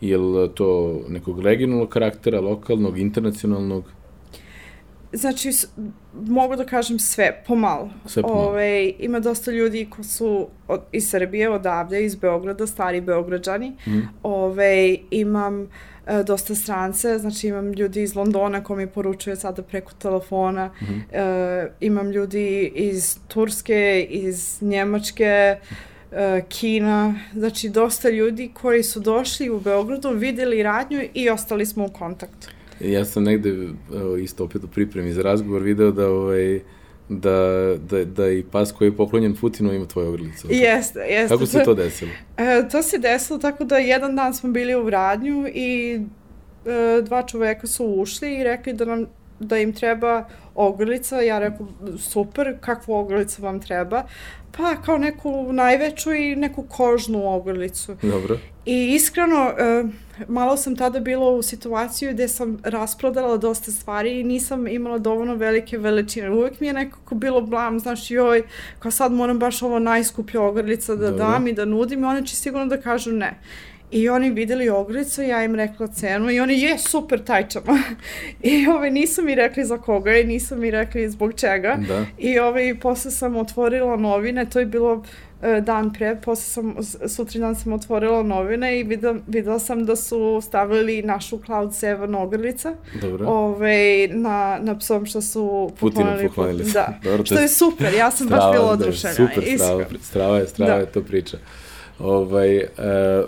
[0.00, 3.84] je li to nekog regionalnog karaktera, lokalnog, internacionalnog?
[5.16, 5.66] Znači, s-
[6.14, 7.90] mogu da kažem sve, pomalo.
[8.06, 8.40] Sve pomalo.
[8.42, 10.30] Ove, ima dosta ljudi ko su
[10.68, 13.72] od, iz Srbije, odavde, iz Beograda, stari Beograđani.
[13.80, 14.00] Mhm.
[14.22, 14.74] Ove,
[15.10, 15.68] imam
[16.06, 20.70] e, dosta strance, znači imam ljudi iz Londona ko mi poručuje sada preko telefona.
[20.82, 20.98] Mhm.
[21.12, 21.22] E,
[21.80, 25.56] imam ljudi iz Turske, iz Njemačke,
[26.12, 31.84] e, Kina, znači dosta ljudi koji su došli u Beogradu, videli radnju i ostali smo
[31.84, 32.48] u kontaktu.
[32.80, 36.60] Ja sam negde, evo, isto opet u pripremi za razgovor, video da, ovaj,
[37.08, 40.48] da, da, da i pas koji je poklonjen Putinu ima tvoje ogrlice.
[40.50, 41.34] Jeste, jeste.
[41.34, 42.10] Kako se to desilo?
[42.36, 46.00] E, to se desilo tako da jedan dan smo bili u radnju i
[46.66, 49.06] e, dva čoveka su ušli i rekli da nam
[49.40, 51.66] da im treba ogrlica, ja rekao
[51.98, 54.02] super, kakvu ogrlicu vam treba?
[54.56, 57.96] Pa kao neku najveću i neku kožnu ogrlicu.
[58.02, 58.38] Dobro.
[58.66, 59.84] I iskreno, e,
[60.28, 65.34] malo sam tada bila u situaciju gde sam rasprodala dosta stvari i nisam imala dovoljno
[65.34, 66.30] velike veličine.
[66.30, 68.42] Uvek mi je nekako bilo blam, znaš, joj,
[68.78, 71.26] kao sad moram baš ovo najskuplje ogrlica da Dobro.
[71.26, 73.38] dam i da nudim i oni će sigurno da kažu ne.
[73.90, 77.78] I oni videli ogrlicu, ja im rekla cenu i oni, je, super, taj ćemo.
[78.42, 81.78] I ove, nisu mi rekli za koga i nisu mi rekli zbog čega.
[81.88, 82.04] Da.
[82.18, 85.02] I ovaj, posle sam otvorila novine, to je bilo
[85.60, 86.74] dan pre, posle sam,
[87.06, 92.16] sutri dan sam otvorila novine i videla, videla sam da su stavili našu Cloud 7
[92.16, 93.26] ogrlica Dobro.
[93.28, 93.76] ovaj,
[94.08, 96.28] na, na psom što su poklonili.
[96.28, 96.64] poklonili.
[96.64, 99.14] Da, Dobro, to što je super, ja sam baš bila oduševljena.
[99.28, 100.78] Super, strava, strava je, strava Da.
[100.78, 101.38] je to priča.
[101.98, 102.64] Ovaj, uh,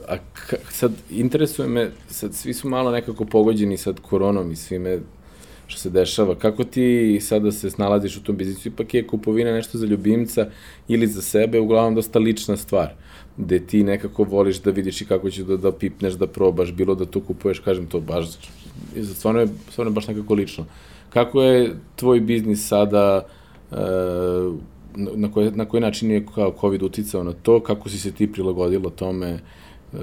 [0.08, 4.98] a k- sad, interesuje me, sad svi su malo nekako pogođeni sad koronom i svime
[5.68, 6.34] što se dešava.
[6.34, 8.68] Kako ti sada se snalaziš u tom biznisu?
[8.68, 10.46] Ipak je kupovina nešto za ljubimca
[10.88, 12.94] ili za sebe, uglavnom dosta lična stvar
[13.38, 16.94] gde ti nekako voliš da vidiš i kako ćeš da, da pipneš, da probaš, bilo
[16.94, 18.26] da to kupuješ, kažem to baš,
[19.14, 20.64] stvarno je, stvarno je baš nekako lično.
[21.10, 23.26] Kako je tvoj biznis sada,
[23.72, 23.76] e,
[24.96, 28.32] na, koji, na koji način je kao COVID uticao na to, kako si se ti
[28.32, 29.98] prilagodila tome, e,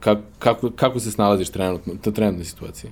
[0.00, 2.90] kako, kako, kako se snalaziš trenutno, to trenutnoj situaciji?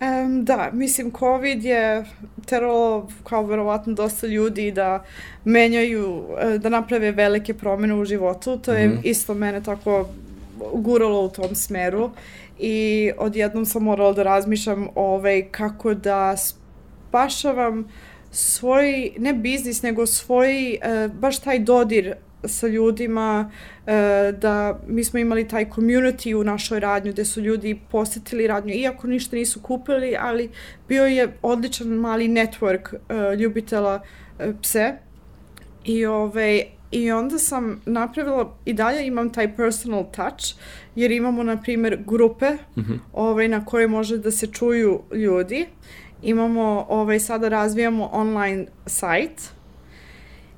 [0.00, 2.04] Um, da, mislim, COVID je
[2.46, 5.04] teralo kao verovatno dosta ljudi da
[5.44, 8.58] menjaju, e, da naprave velike promene u životu.
[8.58, 9.00] To je mm -hmm.
[9.04, 10.08] isto mene tako
[10.74, 12.10] guralo u tom smeru
[12.58, 17.88] i odjednom sam morala da razmišljam ovaj, kako da spašavam
[18.30, 22.14] svoj, ne biznis, nego svoj, uh, baš taj dodir
[22.48, 23.50] sa ljudima,
[23.86, 28.74] e, da mi smo imali taj community u našoj radnju gde su ljudi posetili radnju,
[28.74, 30.50] iako ništa nisu kupili, ali
[30.88, 34.02] bio je odličan mali network e, ljubitela
[34.38, 34.92] e, pse.
[35.84, 40.54] I, ovaj, I onda sam napravila, i dalje imam taj personal touch,
[40.94, 42.98] jer imamo, na primjer, grupe mm -hmm.
[43.12, 45.66] ovaj, na koje može da se čuju ljudi.
[46.22, 49.55] Imamo, ovaj, sada razvijamo online sajt,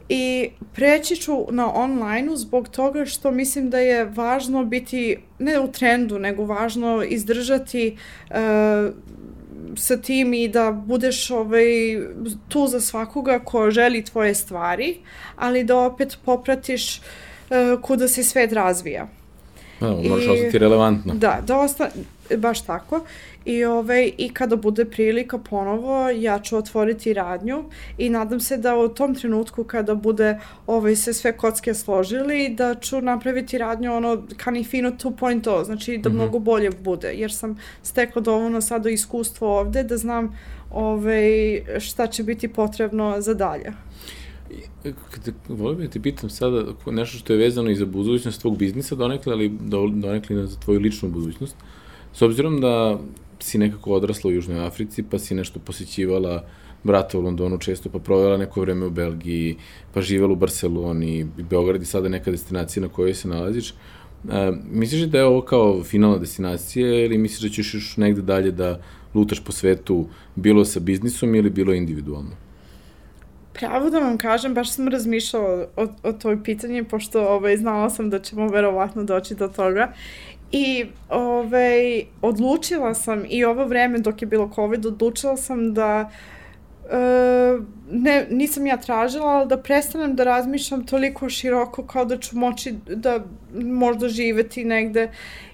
[0.09, 5.73] I preći ću na online zbog toga što mislim da je važno biti, ne u
[5.73, 7.97] trendu, nego važno izdržati
[8.31, 8.37] uh,
[9.77, 11.67] sa tim i da budeš ovaj,
[12.49, 14.97] tu za svakoga ko želi tvoje stvari,
[15.37, 19.09] ali da opet popratiš uh, kuda se svet razvija.
[19.81, 21.15] Da, moraš I, ostati relevantno.
[21.15, 21.91] Da, da osta,
[22.37, 23.01] baš tako.
[23.45, 27.65] I, ovaj, I kada bude prilika ponovo, ja ću otvoriti radnju
[27.99, 32.75] i nadam se da u tom trenutku kada bude ovaj, se sve kocke složili, da
[32.75, 36.15] ću napraviti radnju ono Canifino 2.0, znači da mm -hmm.
[36.15, 40.39] mnogo bolje bude, jer sam stekla dovoljno sada iskustvo ovde da znam
[40.71, 43.73] ovaj, šta će biti potrebno za dalje.
[44.83, 48.59] Kada volio bih da ti pitam sada nešto što je vezano i za budućnost tvog
[48.59, 49.49] biznisa donekle, ali
[49.93, 51.57] donekle za tvoju ličnu budućnost.
[52.13, 52.99] S obzirom da
[53.41, 56.45] si nekako odrasla u Južnoj Africi, pa si nešto posjećivala
[56.85, 59.57] brata u Londonu često, pa provela neko vreme u Belgiji,
[59.95, 63.71] pa živela u Barceloni, Beograd i sada neka destinacija na kojoj se nalaziš.
[63.71, 63.75] E,
[64.71, 68.81] misliš da je ovo kao finalna destinacija ili misliš da ćeš još negde dalje da
[69.15, 72.31] lutaš po svetu bilo sa biznisom ili bilo individualno?
[73.53, 78.11] Pravo da vam kažem, baš sam razmišljala o, o toj pitanju, pošto ovaj, znala sam
[78.11, 79.93] da ćemo verovatno doći do toga.
[80.53, 86.11] I ovaj, odlučila sam i ovo vreme dok je bilo COVID, odlučila sam da
[86.89, 92.37] Uh, ne, nisam ja tražila, ali da prestanem da razmišljam toliko široko kao da ću
[92.37, 95.11] moći da možda živeti negde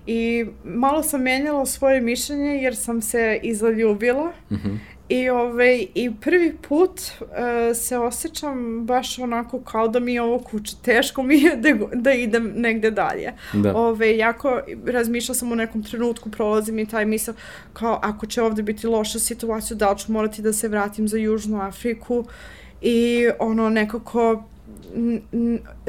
[0.06, 4.78] i malo sam menjala svoje mišljenje jer sam se i zaljubila mm -hmm.
[5.08, 7.26] I, ovaj, I prvi put uh,
[7.76, 10.76] se osjećam baš onako kao da mi je ovo kuće.
[10.82, 13.32] Teško mi je da, da idem negde dalje.
[13.52, 13.76] Da.
[13.76, 17.30] Ove, ovaj, jako razmišljala sam u nekom trenutku, prolazi mi taj misl
[17.72, 21.16] kao ako će ovde biti loša situacija, da li ću morati da se vratim za
[21.16, 22.24] Južnu Afriku
[22.82, 24.44] i ono nekako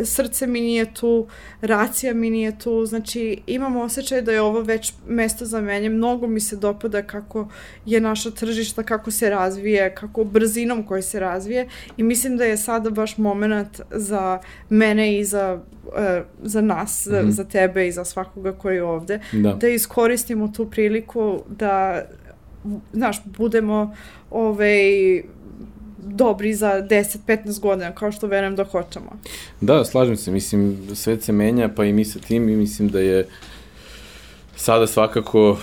[0.03, 1.27] srce mi nije tu,
[1.61, 6.27] racija mi nije tu, znači imam osjećaj da je ovo već mesto za menje, mnogo
[6.27, 7.47] mi se dopada kako
[7.85, 12.57] je naša tržišta, kako se razvije, kako brzinom koji se razvije i mislim da je
[12.57, 15.93] sada baš moment za mene i za, uh,
[16.41, 17.29] za nas, mm -hmm.
[17.29, 19.53] za tebe i za svakoga koji je ovde, da.
[19.53, 22.01] da iskoristimo tu priliku da
[22.93, 23.95] znaš, budemo
[24.31, 25.23] ovaj,
[26.05, 29.19] dobri za 10-15 godina, kao što verujem da hoćemo.
[29.61, 32.99] Da, slažem se, mislim, svet se menja, pa i mi sa tim i mislim da
[32.99, 33.27] je
[34.55, 35.57] sada svakako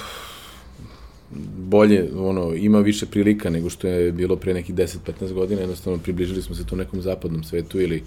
[1.57, 6.42] bolje, ono, ima više prilika nego što je bilo pre nekih 10-15 godina, jednostavno približili
[6.42, 8.02] smo se tu nekom zapadnom svetu ili uh,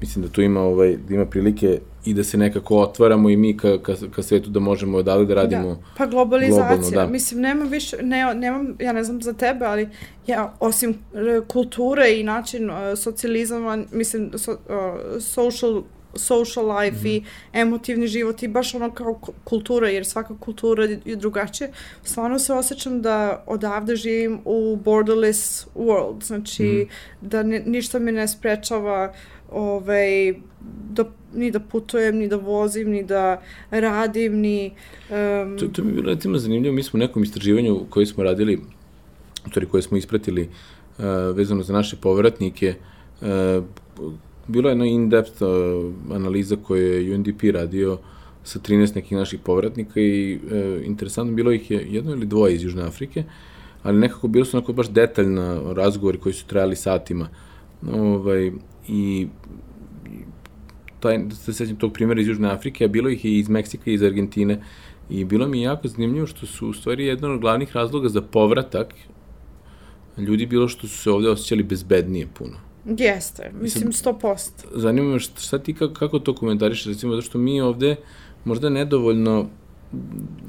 [0.00, 3.56] mislim da tu ima, ovaj, da ima prilike i da se nekako otvaramo i mi
[3.56, 5.76] ka, ka, ka svetu da možemo odavde da radimo da.
[5.96, 7.06] Pa globalizacija, globalno, da.
[7.06, 9.88] mislim, nema više, ne, nemam, ja ne znam za tebe, ali
[10.26, 10.98] ja, osim
[11.48, 15.82] kulture i način uh, socijalizama, mislim, so, uh, social
[16.14, 17.08] social life mm -hmm.
[17.08, 21.68] i emotivni život i baš ono kao kultura, jer svaka kultura je drugačija.
[22.02, 26.88] Stvarno se osjećam da odavde živim u borderless world, znači mm -hmm.
[27.20, 29.12] da ne, ništa me ne sprečava
[29.52, 30.34] ovaj,
[30.90, 34.72] da, ni da putujem, ni da vozim, ni da radim, ni...
[35.10, 35.58] Um...
[35.58, 38.60] To, to mi je bilo recimo zanimljivo, mi smo u nekom istraživanju koji smo radili,
[39.46, 40.42] u koje smo ispratili
[40.98, 41.04] uh,
[41.36, 42.74] vezano za naše povratnike,
[43.20, 43.64] uh,
[44.46, 47.98] bilo je jedna in-depth uh, analiza koju je UNDP radio
[48.44, 52.62] sa 13 nekih naših povratnika i uh, interesantno bilo ih je jedno ili dvoje iz
[52.62, 53.24] Južne Afrike,
[53.82, 57.28] ali nekako bilo su onako baš detaljna razgovori koji su trajali satima.
[57.92, 58.52] Ovaj,
[58.90, 59.26] I
[61.00, 63.90] taj, da se sećam tog primjera iz Južne Afrike, a bilo ih i iz Meksika
[63.90, 64.62] i iz Argentine.
[65.10, 68.94] I bilo mi jako zanimljivo što su u stvari jedan od glavnih razloga za povratak
[70.18, 72.56] ljudi bilo što su se ovde osjećali bezbednije puno.
[72.98, 74.50] Jeste, mislim 100%.
[74.74, 77.96] Zanima me šta, šta ti kako, kako to komentariš, recimo, zato što mi ovde
[78.44, 79.46] možda nedovoljno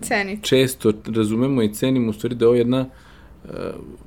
[0.01, 0.41] Cenite.
[0.41, 2.85] često razumemo i cenimo u stvari da je ovo jedna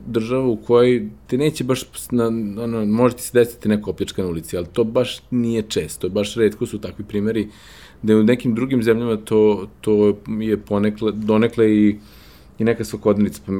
[0.06, 2.26] država u kojoj te neće baš, na,
[2.62, 6.34] ono, može ti se desiti neko opljačka na ulici, ali to baš nije često, baš
[6.34, 7.48] redko su takvi primeri
[8.02, 11.98] da u nekim drugim zemljama to, to je ponekle, donekle i,
[12.58, 13.42] i neka svakodnevnica.
[13.46, 13.52] Pa,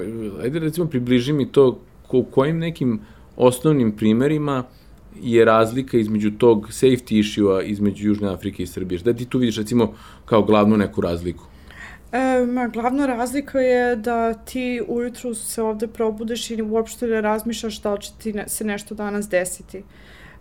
[0.42, 3.00] ajde recimo približi mi to ko, kojim nekim
[3.36, 4.64] osnovnim primerima
[5.22, 8.98] je razlika između tog safety issue-a između Južne Afrike i Srbije.
[8.98, 11.44] Da ti tu vidiš recimo kao glavnu neku razliku?
[12.14, 17.80] E, ma, glavna razlika je da ti ujutru se ovde probudeš i uopšte ne razmišljaš
[17.80, 19.82] da li će ti ne, se nešto danas desiti.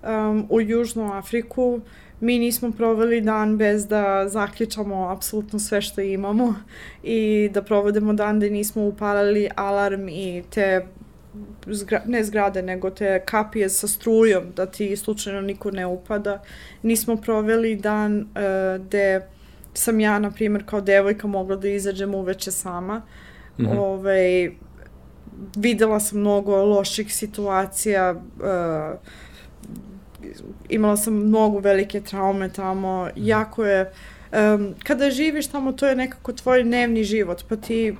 [0.04, 1.82] Um, u Južnu Afriku
[2.20, 6.56] mi nismo proveli dan bez da zaključamo apsolutno sve što imamo
[7.04, 10.86] i da provodemo dan da nismo upalali alarm i te
[11.66, 16.42] zgra, ne zgrade, nego te kapije sa strujom, da ti slučajno niko ne upada.
[16.82, 19.22] Nismo proveli dan uh, gde
[19.74, 23.02] sam ja, na primjer, kao devojka mogla da izađem uveče sama.
[23.58, 23.70] Mm -hmm.
[23.70, 24.52] Ove, ovaj,
[25.56, 29.00] videla sam mnogo loših situacija, uh,
[30.70, 33.10] imala sam mnogo velike traume tamo, mm.
[33.16, 33.92] jako je,
[34.32, 37.96] um, kada živiš tamo to je nekako tvoj dnevni život, pa ti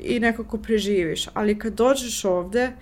[0.00, 2.72] i nekako preživiš, ali kad dođeš ovde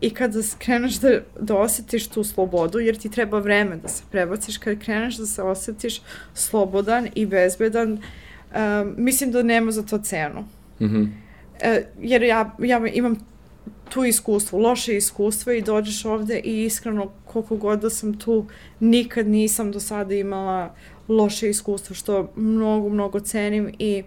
[0.00, 4.58] i kada kreneš da, da osetiš tu slobodu, jer ti treba vreme da se prebaciš,
[4.58, 6.00] kad kreneš da se osetiš
[6.34, 10.40] slobodan i bezbedan, um, mislim da nema za to cenu.
[10.80, 11.02] Mm -hmm.
[11.02, 13.16] uh, jer ja, ja imam
[13.88, 18.46] tu iskustvo, loše iskustvo i dođeš ovde i iskreno koliko god da sam tu,
[18.80, 20.74] nikad nisam do sada imala
[21.08, 24.02] loše iskustvo, što mnogo, mnogo cenim i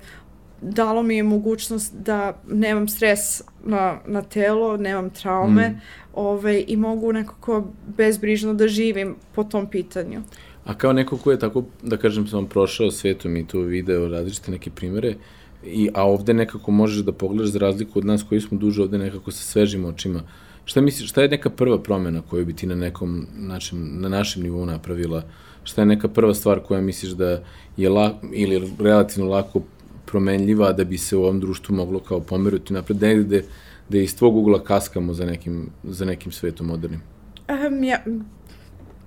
[0.63, 5.79] dalo mi je mogućnost da nemam stres na, na telo, nemam traume mm.
[6.13, 10.21] ovaj, i mogu nekako bezbrižno da živim po tom pitanju.
[10.65, 14.51] A kao neko ko je tako, da kažem, sam prošao svetom i tu video različite
[14.51, 15.15] neke primere,
[15.65, 18.97] i, a ovde nekako možeš da pogledaš za razliku od nas koji smo duže ovde
[18.97, 20.23] nekako sa svežim očima.
[20.65, 24.43] Šta misliš, šta je neka prva promena koju bi ti na nekom našem, na našem
[24.43, 25.23] nivou napravila?
[25.63, 27.43] Šta je neka prva stvar koja misliš da
[27.77, 29.61] je la, ili relativno lako
[30.13, 33.43] promenljiva da bi se u ovom društvu moglo kao pomeruti napred, negde
[33.89, 37.01] da iz tvog ugla kaskamo za nekim, za nekim svetom modernim?
[37.49, 38.03] Um, ja,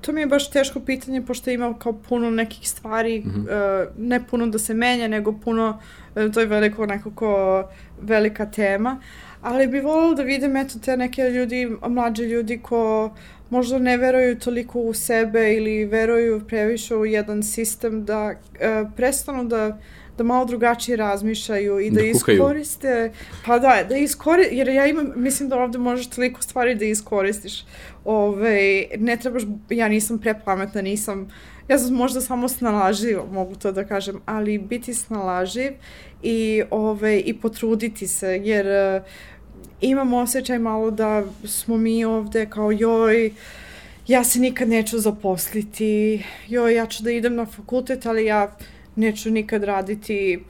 [0.01, 3.42] to mi je baš teško pitanje, pošto ima kao puno nekih stvari, mm -hmm.
[3.42, 5.79] uh, ne puno da se menja, nego puno,
[6.16, 7.62] uh, to je veliko nekako
[8.03, 9.01] velika tema,
[9.42, 13.11] ali bi volila da vidim eto te neke ljudi, mlađe ljudi ko
[13.51, 19.45] možda ne veruju toliko u sebe ili veruju previše u jedan sistem da uh, prestanu
[19.45, 19.79] da
[20.18, 23.12] da malo drugačije razmišljaju i da, da iskoriste,
[23.46, 27.64] pa da, da iskoriste, jer ja imam, mislim da ovde možeš toliko stvari da iskoristiš.
[28.05, 31.29] Ove, ne trebaš, ja nisam prepametna, nisam,
[31.68, 35.72] ja sam možda samo snalaživ, mogu to da kažem, ali biti snalaživ
[36.22, 39.02] i, ove, i potruditi se, jer uh,
[39.81, 43.33] imam osjećaj malo da smo mi ovde kao joj,
[44.07, 48.57] ja se nikad neću zaposliti, joj, ja ću da idem na fakultet, ali ja
[48.96, 50.44] neću nikad raditi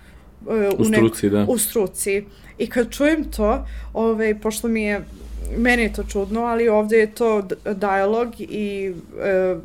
[0.46, 1.46] uh, u, u struci, da.
[1.48, 2.24] U struci.
[2.58, 5.04] I kad čujem to, ovaj, pošto mi je,
[5.56, 9.62] meni je to čudno, ali ovde je to dialog i uh,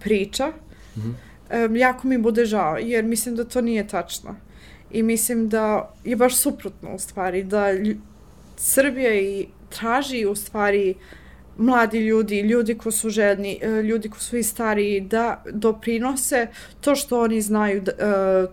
[0.00, 0.52] priča,
[0.96, 1.66] mm -hmm.
[1.66, 4.36] um, jako mi bude žao, jer mislim da to nije tačno.
[4.90, 7.66] I mislim da je baš suprotno u stvari, da
[8.56, 10.94] Srbija i traži u stvari
[11.56, 16.46] mladi ljudi, ljudi ko su žedni, e, ljudi ko su i stariji, da doprinose
[16.80, 17.92] to što oni znaju, e,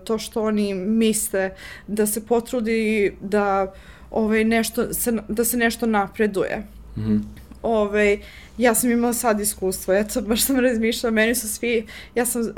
[0.04, 1.50] to što oni misle,
[1.86, 3.72] da se potrudi da
[4.10, 4.86] ovaj, nešto,
[5.28, 6.62] da se nešto napreduje.
[6.96, 7.20] Mm -hmm.
[7.62, 8.18] Ove,
[8.58, 12.48] ja sam imala sad iskustvo, eto, baš sam razmišljala, meni su svi, ja sam uh,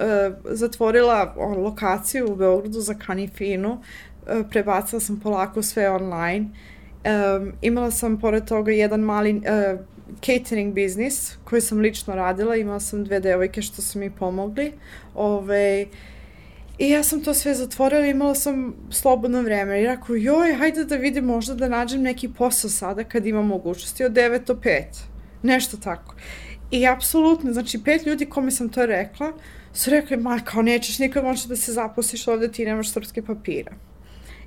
[0.50, 7.90] zatvorila on, lokaciju u Beogradu za Kanifinu, uh, prebacila sam polako sve online, um, imala
[7.90, 9.80] sam pored toga jedan mali uh,
[10.20, 14.72] catering biznis koji sam lično radila, imala sam dve devojke što su mi pomogli.
[15.14, 15.86] Ove,
[16.78, 20.96] I ja sam to sve zatvorila, imala sam slobodno vreme i rekao, joj, hajde da
[20.96, 24.82] vidim možda da nađem neki posao sada kad imam mogućnosti od 9 do 5.
[25.42, 26.14] Nešto tako.
[26.70, 29.32] I apsolutno, znači pet ljudi kome sam to rekla,
[29.72, 33.72] su rekli, ma kao nećeš nikad moći da se zaposliš ovde, ti nemaš srpske papira.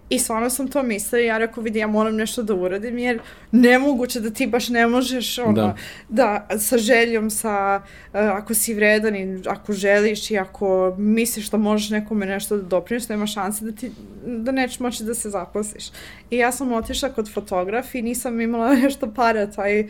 [0.09, 3.19] I stvarno sam to mislila i ja rekao, vidi, ja moram nešto da uradim, jer
[3.51, 5.75] nemoguće da ti baš ne možeš, ono,
[6.09, 11.49] da, da sa željom, sa, uh, ako si vredan i ako želiš i ako misliš
[11.49, 13.91] da možeš nekome nešto da doprineš, nema šanse da ti,
[14.25, 15.85] da nećeš moći da se zaposliš.
[16.29, 19.87] I ja sam otišla kod fotograf i nisam imala nešto para taj,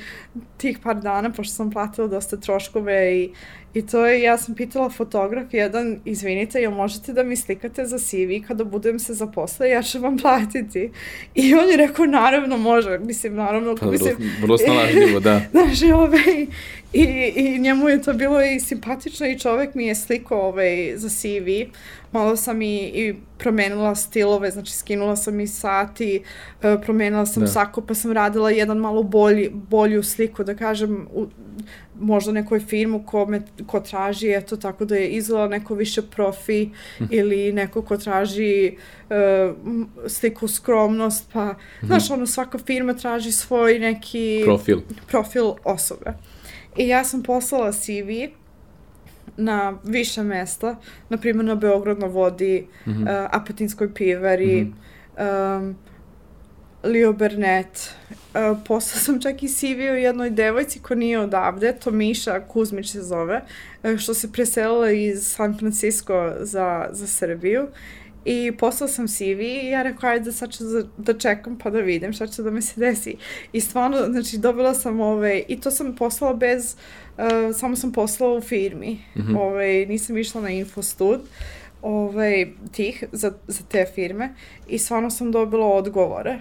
[0.58, 3.32] tih par dana, pošto sam platila dosta troškove i,
[3.78, 8.00] I to je, ja sam pitala fotograf jedan, izvinite, jel možete da mi slikate za
[8.00, 10.92] CV kada budem se zaposle, ja ću vam platiti.
[11.36, 15.42] I on je rekao, naravno može, mislim, naravno, Pa, mislim, vrlo, vrlo snalažljivo, da.
[15.52, 16.48] Znaš, i, ovaj,
[16.94, 21.10] i, i njemu je to bilo i simpatično i čovek mi je slikao ovaj, za
[21.10, 21.72] CV.
[22.12, 26.22] Malo sam i, i promenila stilove, znači skinula sam i sati,
[26.64, 27.48] e, promenila sam Da.
[27.48, 27.52] da.
[27.52, 31.28] sako, pa sam radila jedan malo bolji, bolju sliku, da kažem, u,
[32.00, 36.70] možda nekoj firmu ko, me, ko traži, eto, tako da je izgleda neko više profi
[37.10, 38.78] ili neko ko traži
[39.10, 39.54] e,
[40.08, 44.80] sliku skromnost, pa, znaš, ono, svaka firma traži svoj neki Profil.
[45.08, 46.14] profil osobe.
[46.78, 48.34] I ja sam poslala CV
[49.38, 50.76] na više mesta,
[51.10, 52.68] na primjer na Beograd na vodi.
[52.86, 53.02] -hmm.
[53.02, 54.74] uh, Apatinskoj pivari, mm
[55.18, 55.58] -hmm.
[55.58, 55.76] um,
[56.84, 57.90] Leo Burnett.
[58.68, 63.02] Uh, sam čak i CV u jednoj devojci koja nije odavde, to Miša Kuzmić se
[63.02, 63.42] zove,
[63.84, 67.68] uh, što se preselila iz San Francisco za, za Srbiju.
[68.26, 71.80] I poslala sam CV i ja rekao, ajde sad ću da, da čekam pa da
[71.80, 73.16] vidim šta će da mi se desi.
[73.54, 76.76] I stvarno, znači, dobila sam ove, i to sam poslala bez,
[77.18, 77.24] uh,
[77.56, 79.00] samo sam poslala u firmi.
[79.16, 79.40] Mm -hmm.
[79.40, 81.22] ove, nisam išla na infostud
[81.82, 84.30] ove, tih, za, za te firme
[84.68, 86.40] i stvarno sam dobila odgovore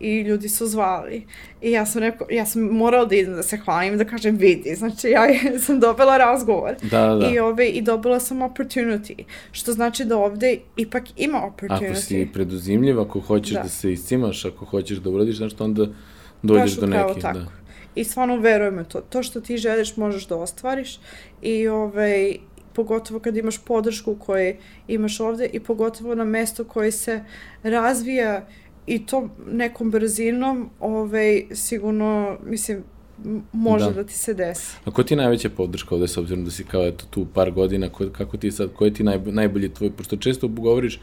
[0.00, 1.26] i ljudi su zvali.
[1.62, 4.74] I ja sam rekao, ja sam morala da idem da se hvalim, da kažem vidi,
[4.74, 5.22] znači ja
[5.66, 6.74] sam dobila razgovor.
[6.82, 7.30] Da, da, da.
[7.30, 11.90] I, ove, I dobila sam opportunity, što znači da ovde ipak ima opportunity.
[11.90, 13.68] Ako si preduzimljiv, ako hoćeš da, Da.
[13.68, 15.86] se iscimaš, ako hoćeš da uradiš nešto, onda
[16.42, 17.20] dođeš Baš do upravo neke.
[17.20, 17.38] tako.
[17.38, 17.46] Da.
[17.94, 19.00] I stvarno verujem to.
[19.00, 21.00] To što ti želiš možeš da ostvariš
[21.42, 22.36] i ovaj,
[22.72, 24.56] pogotovo kad imaš podršku koju
[24.88, 27.24] imaš ovde i pogotovo na mesto koje se
[27.62, 28.46] razvija
[28.88, 32.84] i to nekom brzinom, ovaj, sigurno, mislim,
[33.52, 33.90] može Da.
[33.90, 34.02] da.
[34.02, 34.76] da ti se desi.
[34.84, 37.50] A ko ti je najveća podrška ovde, s obzirom da si kao eto tu par
[37.50, 41.00] godina, ko, kako ti sad, ko je ti najb, najbolji tvoj, pošto često govoriš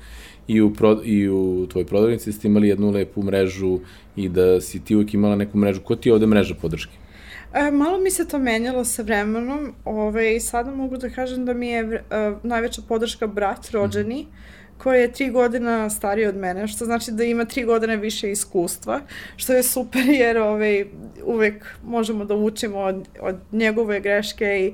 [0.48, 3.80] i u, pro, i u tvojoj prodavnici ste imali jednu lepu mrežu
[4.16, 6.94] i da si ti uvijek imala neku mrežu, ko ti je ovde mreža podrške?
[7.54, 9.74] E, malo mi se to menjalo sa vremenom.
[9.86, 12.02] Ove, sada mogu da kažem da mi je e,
[12.44, 14.26] najveća podrška brat rođeni,
[14.78, 19.02] koji je tri godina stariji od mene, što znači da ima tri godine više iskustva,
[19.36, 20.86] što je super jer ove,
[21.24, 24.74] uvek možemo da učimo od, od njegove greške i,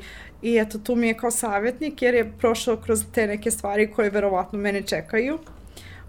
[0.49, 4.09] i eto tu mi je kao savjetnik jer je prošao kroz te neke stvari koje
[4.09, 5.39] verovatno mene čekaju.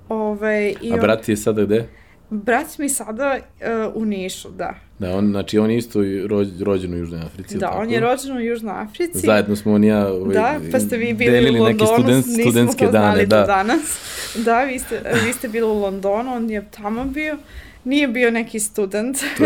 [0.09, 1.89] Ove, i A brat je sada gde?
[2.33, 4.75] Brat mi sada uh, u Nišu, da.
[4.99, 7.59] Da, on, znači on je isto rođ, rođen u Južnoj Africi.
[7.59, 9.19] Da, on je rođen u Južnoj Africi.
[9.27, 12.25] Zajedno smo on i ja ovaj, Da, pa ste vi bili delili u neke student,
[12.41, 13.27] studentske znali dane.
[13.27, 13.45] do Da.
[13.47, 13.99] danas.
[14.45, 17.37] Da, vi ste, vi ste bili u Londonu, on je tamo bio.
[17.85, 19.19] Nije bio neki student.
[19.39, 19.45] To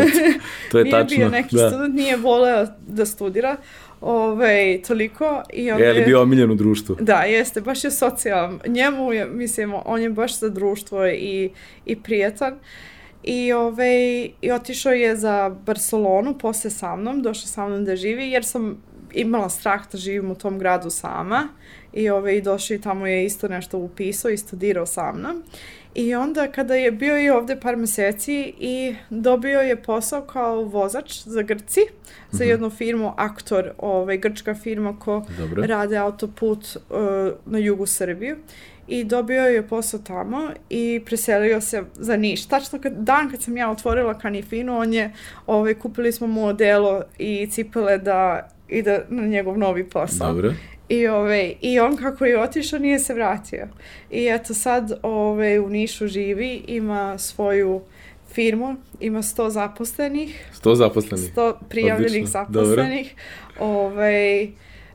[0.71, 1.17] to je nije tačno.
[1.17, 1.69] bio neki da.
[1.71, 3.57] student, nije voleo da studira.
[4.09, 5.43] Ove, toliko.
[5.53, 6.97] I on Je li bio omiljen u društvu?
[7.01, 8.61] Da, jeste, baš je socijalan.
[8.67, 11.51] Njemu je, mislim, on je baš za društvo i,
[11.87, 12.55] i prijatan.
[13.23, 18.31] I, ove, I otišao je za Barcelonu posle sa mnom, došao sa mnom da živi,
[18.31, 18.83] jer sam
[19.13, 21.49] imala strah da živim u tom gradu sama.
[21.93, 25.43] I, ove, i došao i tamo je isto nešto upisao i studirao sa mnom.
[25.99, 31.23] I onda kada je bio i ovde par meseci i dobio je posao kao vozač
[31.25, 31.81] za Grci,
[32.31, 35.67] za jednu firmu Aktor, ovaj, grčka firma ko Dobro.
[35.67, 36.99] rade autoput uh,
[37.47, 38.37] na jugu Srbiju
[38.89, 42.47] i dobio je posao tamo i preselio se za Niš.
[42.47, 45.13] Tačno kad, dan kad sam ja otvorila kanifinu, on je,
[45.47, 50.33] ovaj, kupili smo mu odelo i cipele da ide na njegov novi posao.
[50.33, 50.53] Dobro.
[50.89, 53.69] I, ove, I on kako je otišao nije se vratio.
[54.11, 57.81] I eto sad ove, u Nišu živi, ima svoju
[58.33, 61.33] firmu, ima 100 zaposlenih, Sto zaposlenih.
[61.37, 63.15] 100 prijavljenih Odlično, zaposlenih.
[63.59, 64.49] Ove,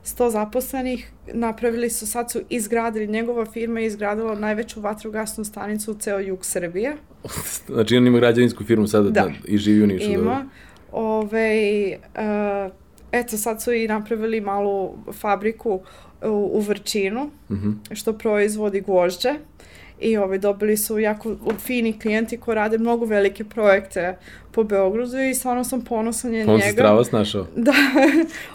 [0.04, 5.94] 100 zaposlenih, napravili su, sad su izgradili, njegova firma je izgradila najveću vatrogasnu stanicu u
[5.94, 6.96] ceo jug Srbije.
[7.66, 9.22] Znači on ima građevinsku firmu sada Da.
[9.22, 9.30] da.
[9.48, 10.10] i živi u Nišu.
[10.10, 10.16] Ima.
[10.16, 10.44] dobro.
[10.92, 12.72] Ove, uh,
[13.12, 15.80] eto, sad su i napravili malu fabriku
[16.22, 17.70] u, u Vrčinu, Mhm.
[17.92, 19.34] što proizvodi gvožđe.
[20.00, 24.16] I ove, dobili su jako fini klijenti koji rade mnogo velike projekte
[24.52, 26.76] po Beogradu i stvarno sam ponosna na Pa on se njega.
[26.76, 27.46] strava snašao.
[27.56, 27.72] Da,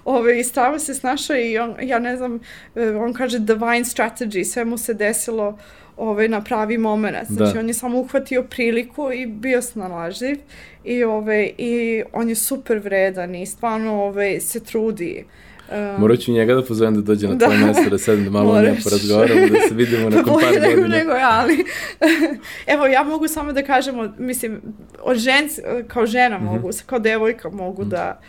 [0.05, 2.39] ove, i strava se snašao i on, ja ne znam,
[2.75, 5.57] e, on kaže divine strategy, sve mu se desilo
[5.97, 7.27] ove, na pravi moment.
[7.27, 7.59] Znači, Da.
[7.59, 10.37] on je samo uhvatio priliku i bio snalažljiv
[10.83, 15.25] i, ove, i on je super vredan i stvarno ove, se trudi.
[15.71, 17.45] Um, Morat ću njega da pozovem da dođe na Da.
[17.45, 18.67] tvoje mesto, da sedem da malo Moraš.
[18.67, 20.87] ne porazgovaramo, da se vidimo nakon par nego, godina.
[20.87, 21.65] nego ja, ali
[22.73, 24.61] evo ja mogu samo da kažem, mislim,
[25.01, 25.49] od žen,
[25.87, 28.19] kao žena mogu, kao devojka mogu da,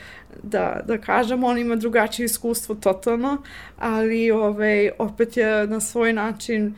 [0.42, 3.42] da, da kažem, on ima drugačije iskustvo totalno,
[3.78, 6.70] ali ovaj, opet je na svoj način e,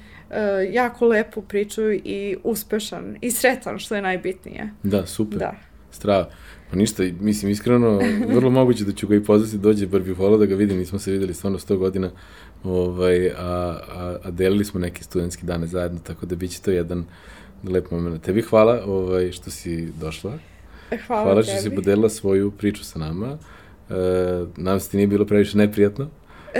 [0.70, 4.70] jako lepu priču i uspešan i sretan, što je najbitnije.
[4.82, 5.38] Da, super.
[5.38, 5.54] Da.
[5.90, 6.30] Strava.
[6.70, 8.00] Pa ništa, mislim, iskreno,
[8.34, 10.98] vrlo moguće da ću ga i pozvati dođe, bar bih volao da ga vidim, nismo
[10.98, 12.10] se videli stvarno 100 godina,
[12.64, 16.70] ovaj, a, a, a delili smo neke studentski dane zajedno, tako da bit će to
[16.70, 17.04] jedan
[17.68, 18.22] lep moment.
[18.22, 20.38] Tebi hvala ovaj, što si došla,
[21.06, 21.62] Hvala, hvala što tebi.
[21.62, 23.38] si podelila svoju priču sa nama,
[23.90, 23.94] e,
[24.56, 26.08] nadam se ti nije bilo previše neprijatno.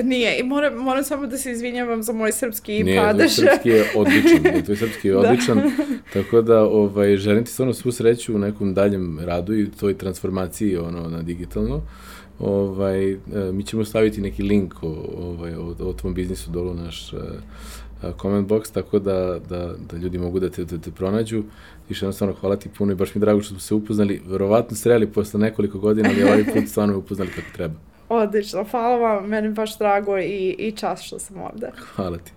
[0.05, 3.33] Nije, i moram, moram samo da se izvinjavam za moj srpski Nije, tvoj padež.
[3.33, 5.19] srpski je odličan, nije, tvoj srpski je Da.
[5.21, 5.63] odličan,
[6.13, 10.77] tako da ovaj, želim ti stvarno svu sreću u nekom daljem radu i toj transformaciji
[10.77, 11.83] ono, na digitalno.
[12.39, 13.17] Ovaj, e,
[13.53, 17.17] mi ćemo staviti neki link o, ovaj, o, o tvom biznisu dolu u naš e,
[18.03, 21.43] e, comment box, tako da, da, da ljudi mogu da te, da te pronađu.
[21.89, 24.23] Još jednostavno hvala ti puno i baš mi je drago što smo se upoznali.
[24.27, 27.75] Verovatno sreli posle nekoliko godina, ali ovaj put stvarno upoznali kako treba.
[28.11, 31.71] Odlično, hvala vam, meni baš drago i, i čast što sam ovde.
[31.95, 32.33] Hvala ti.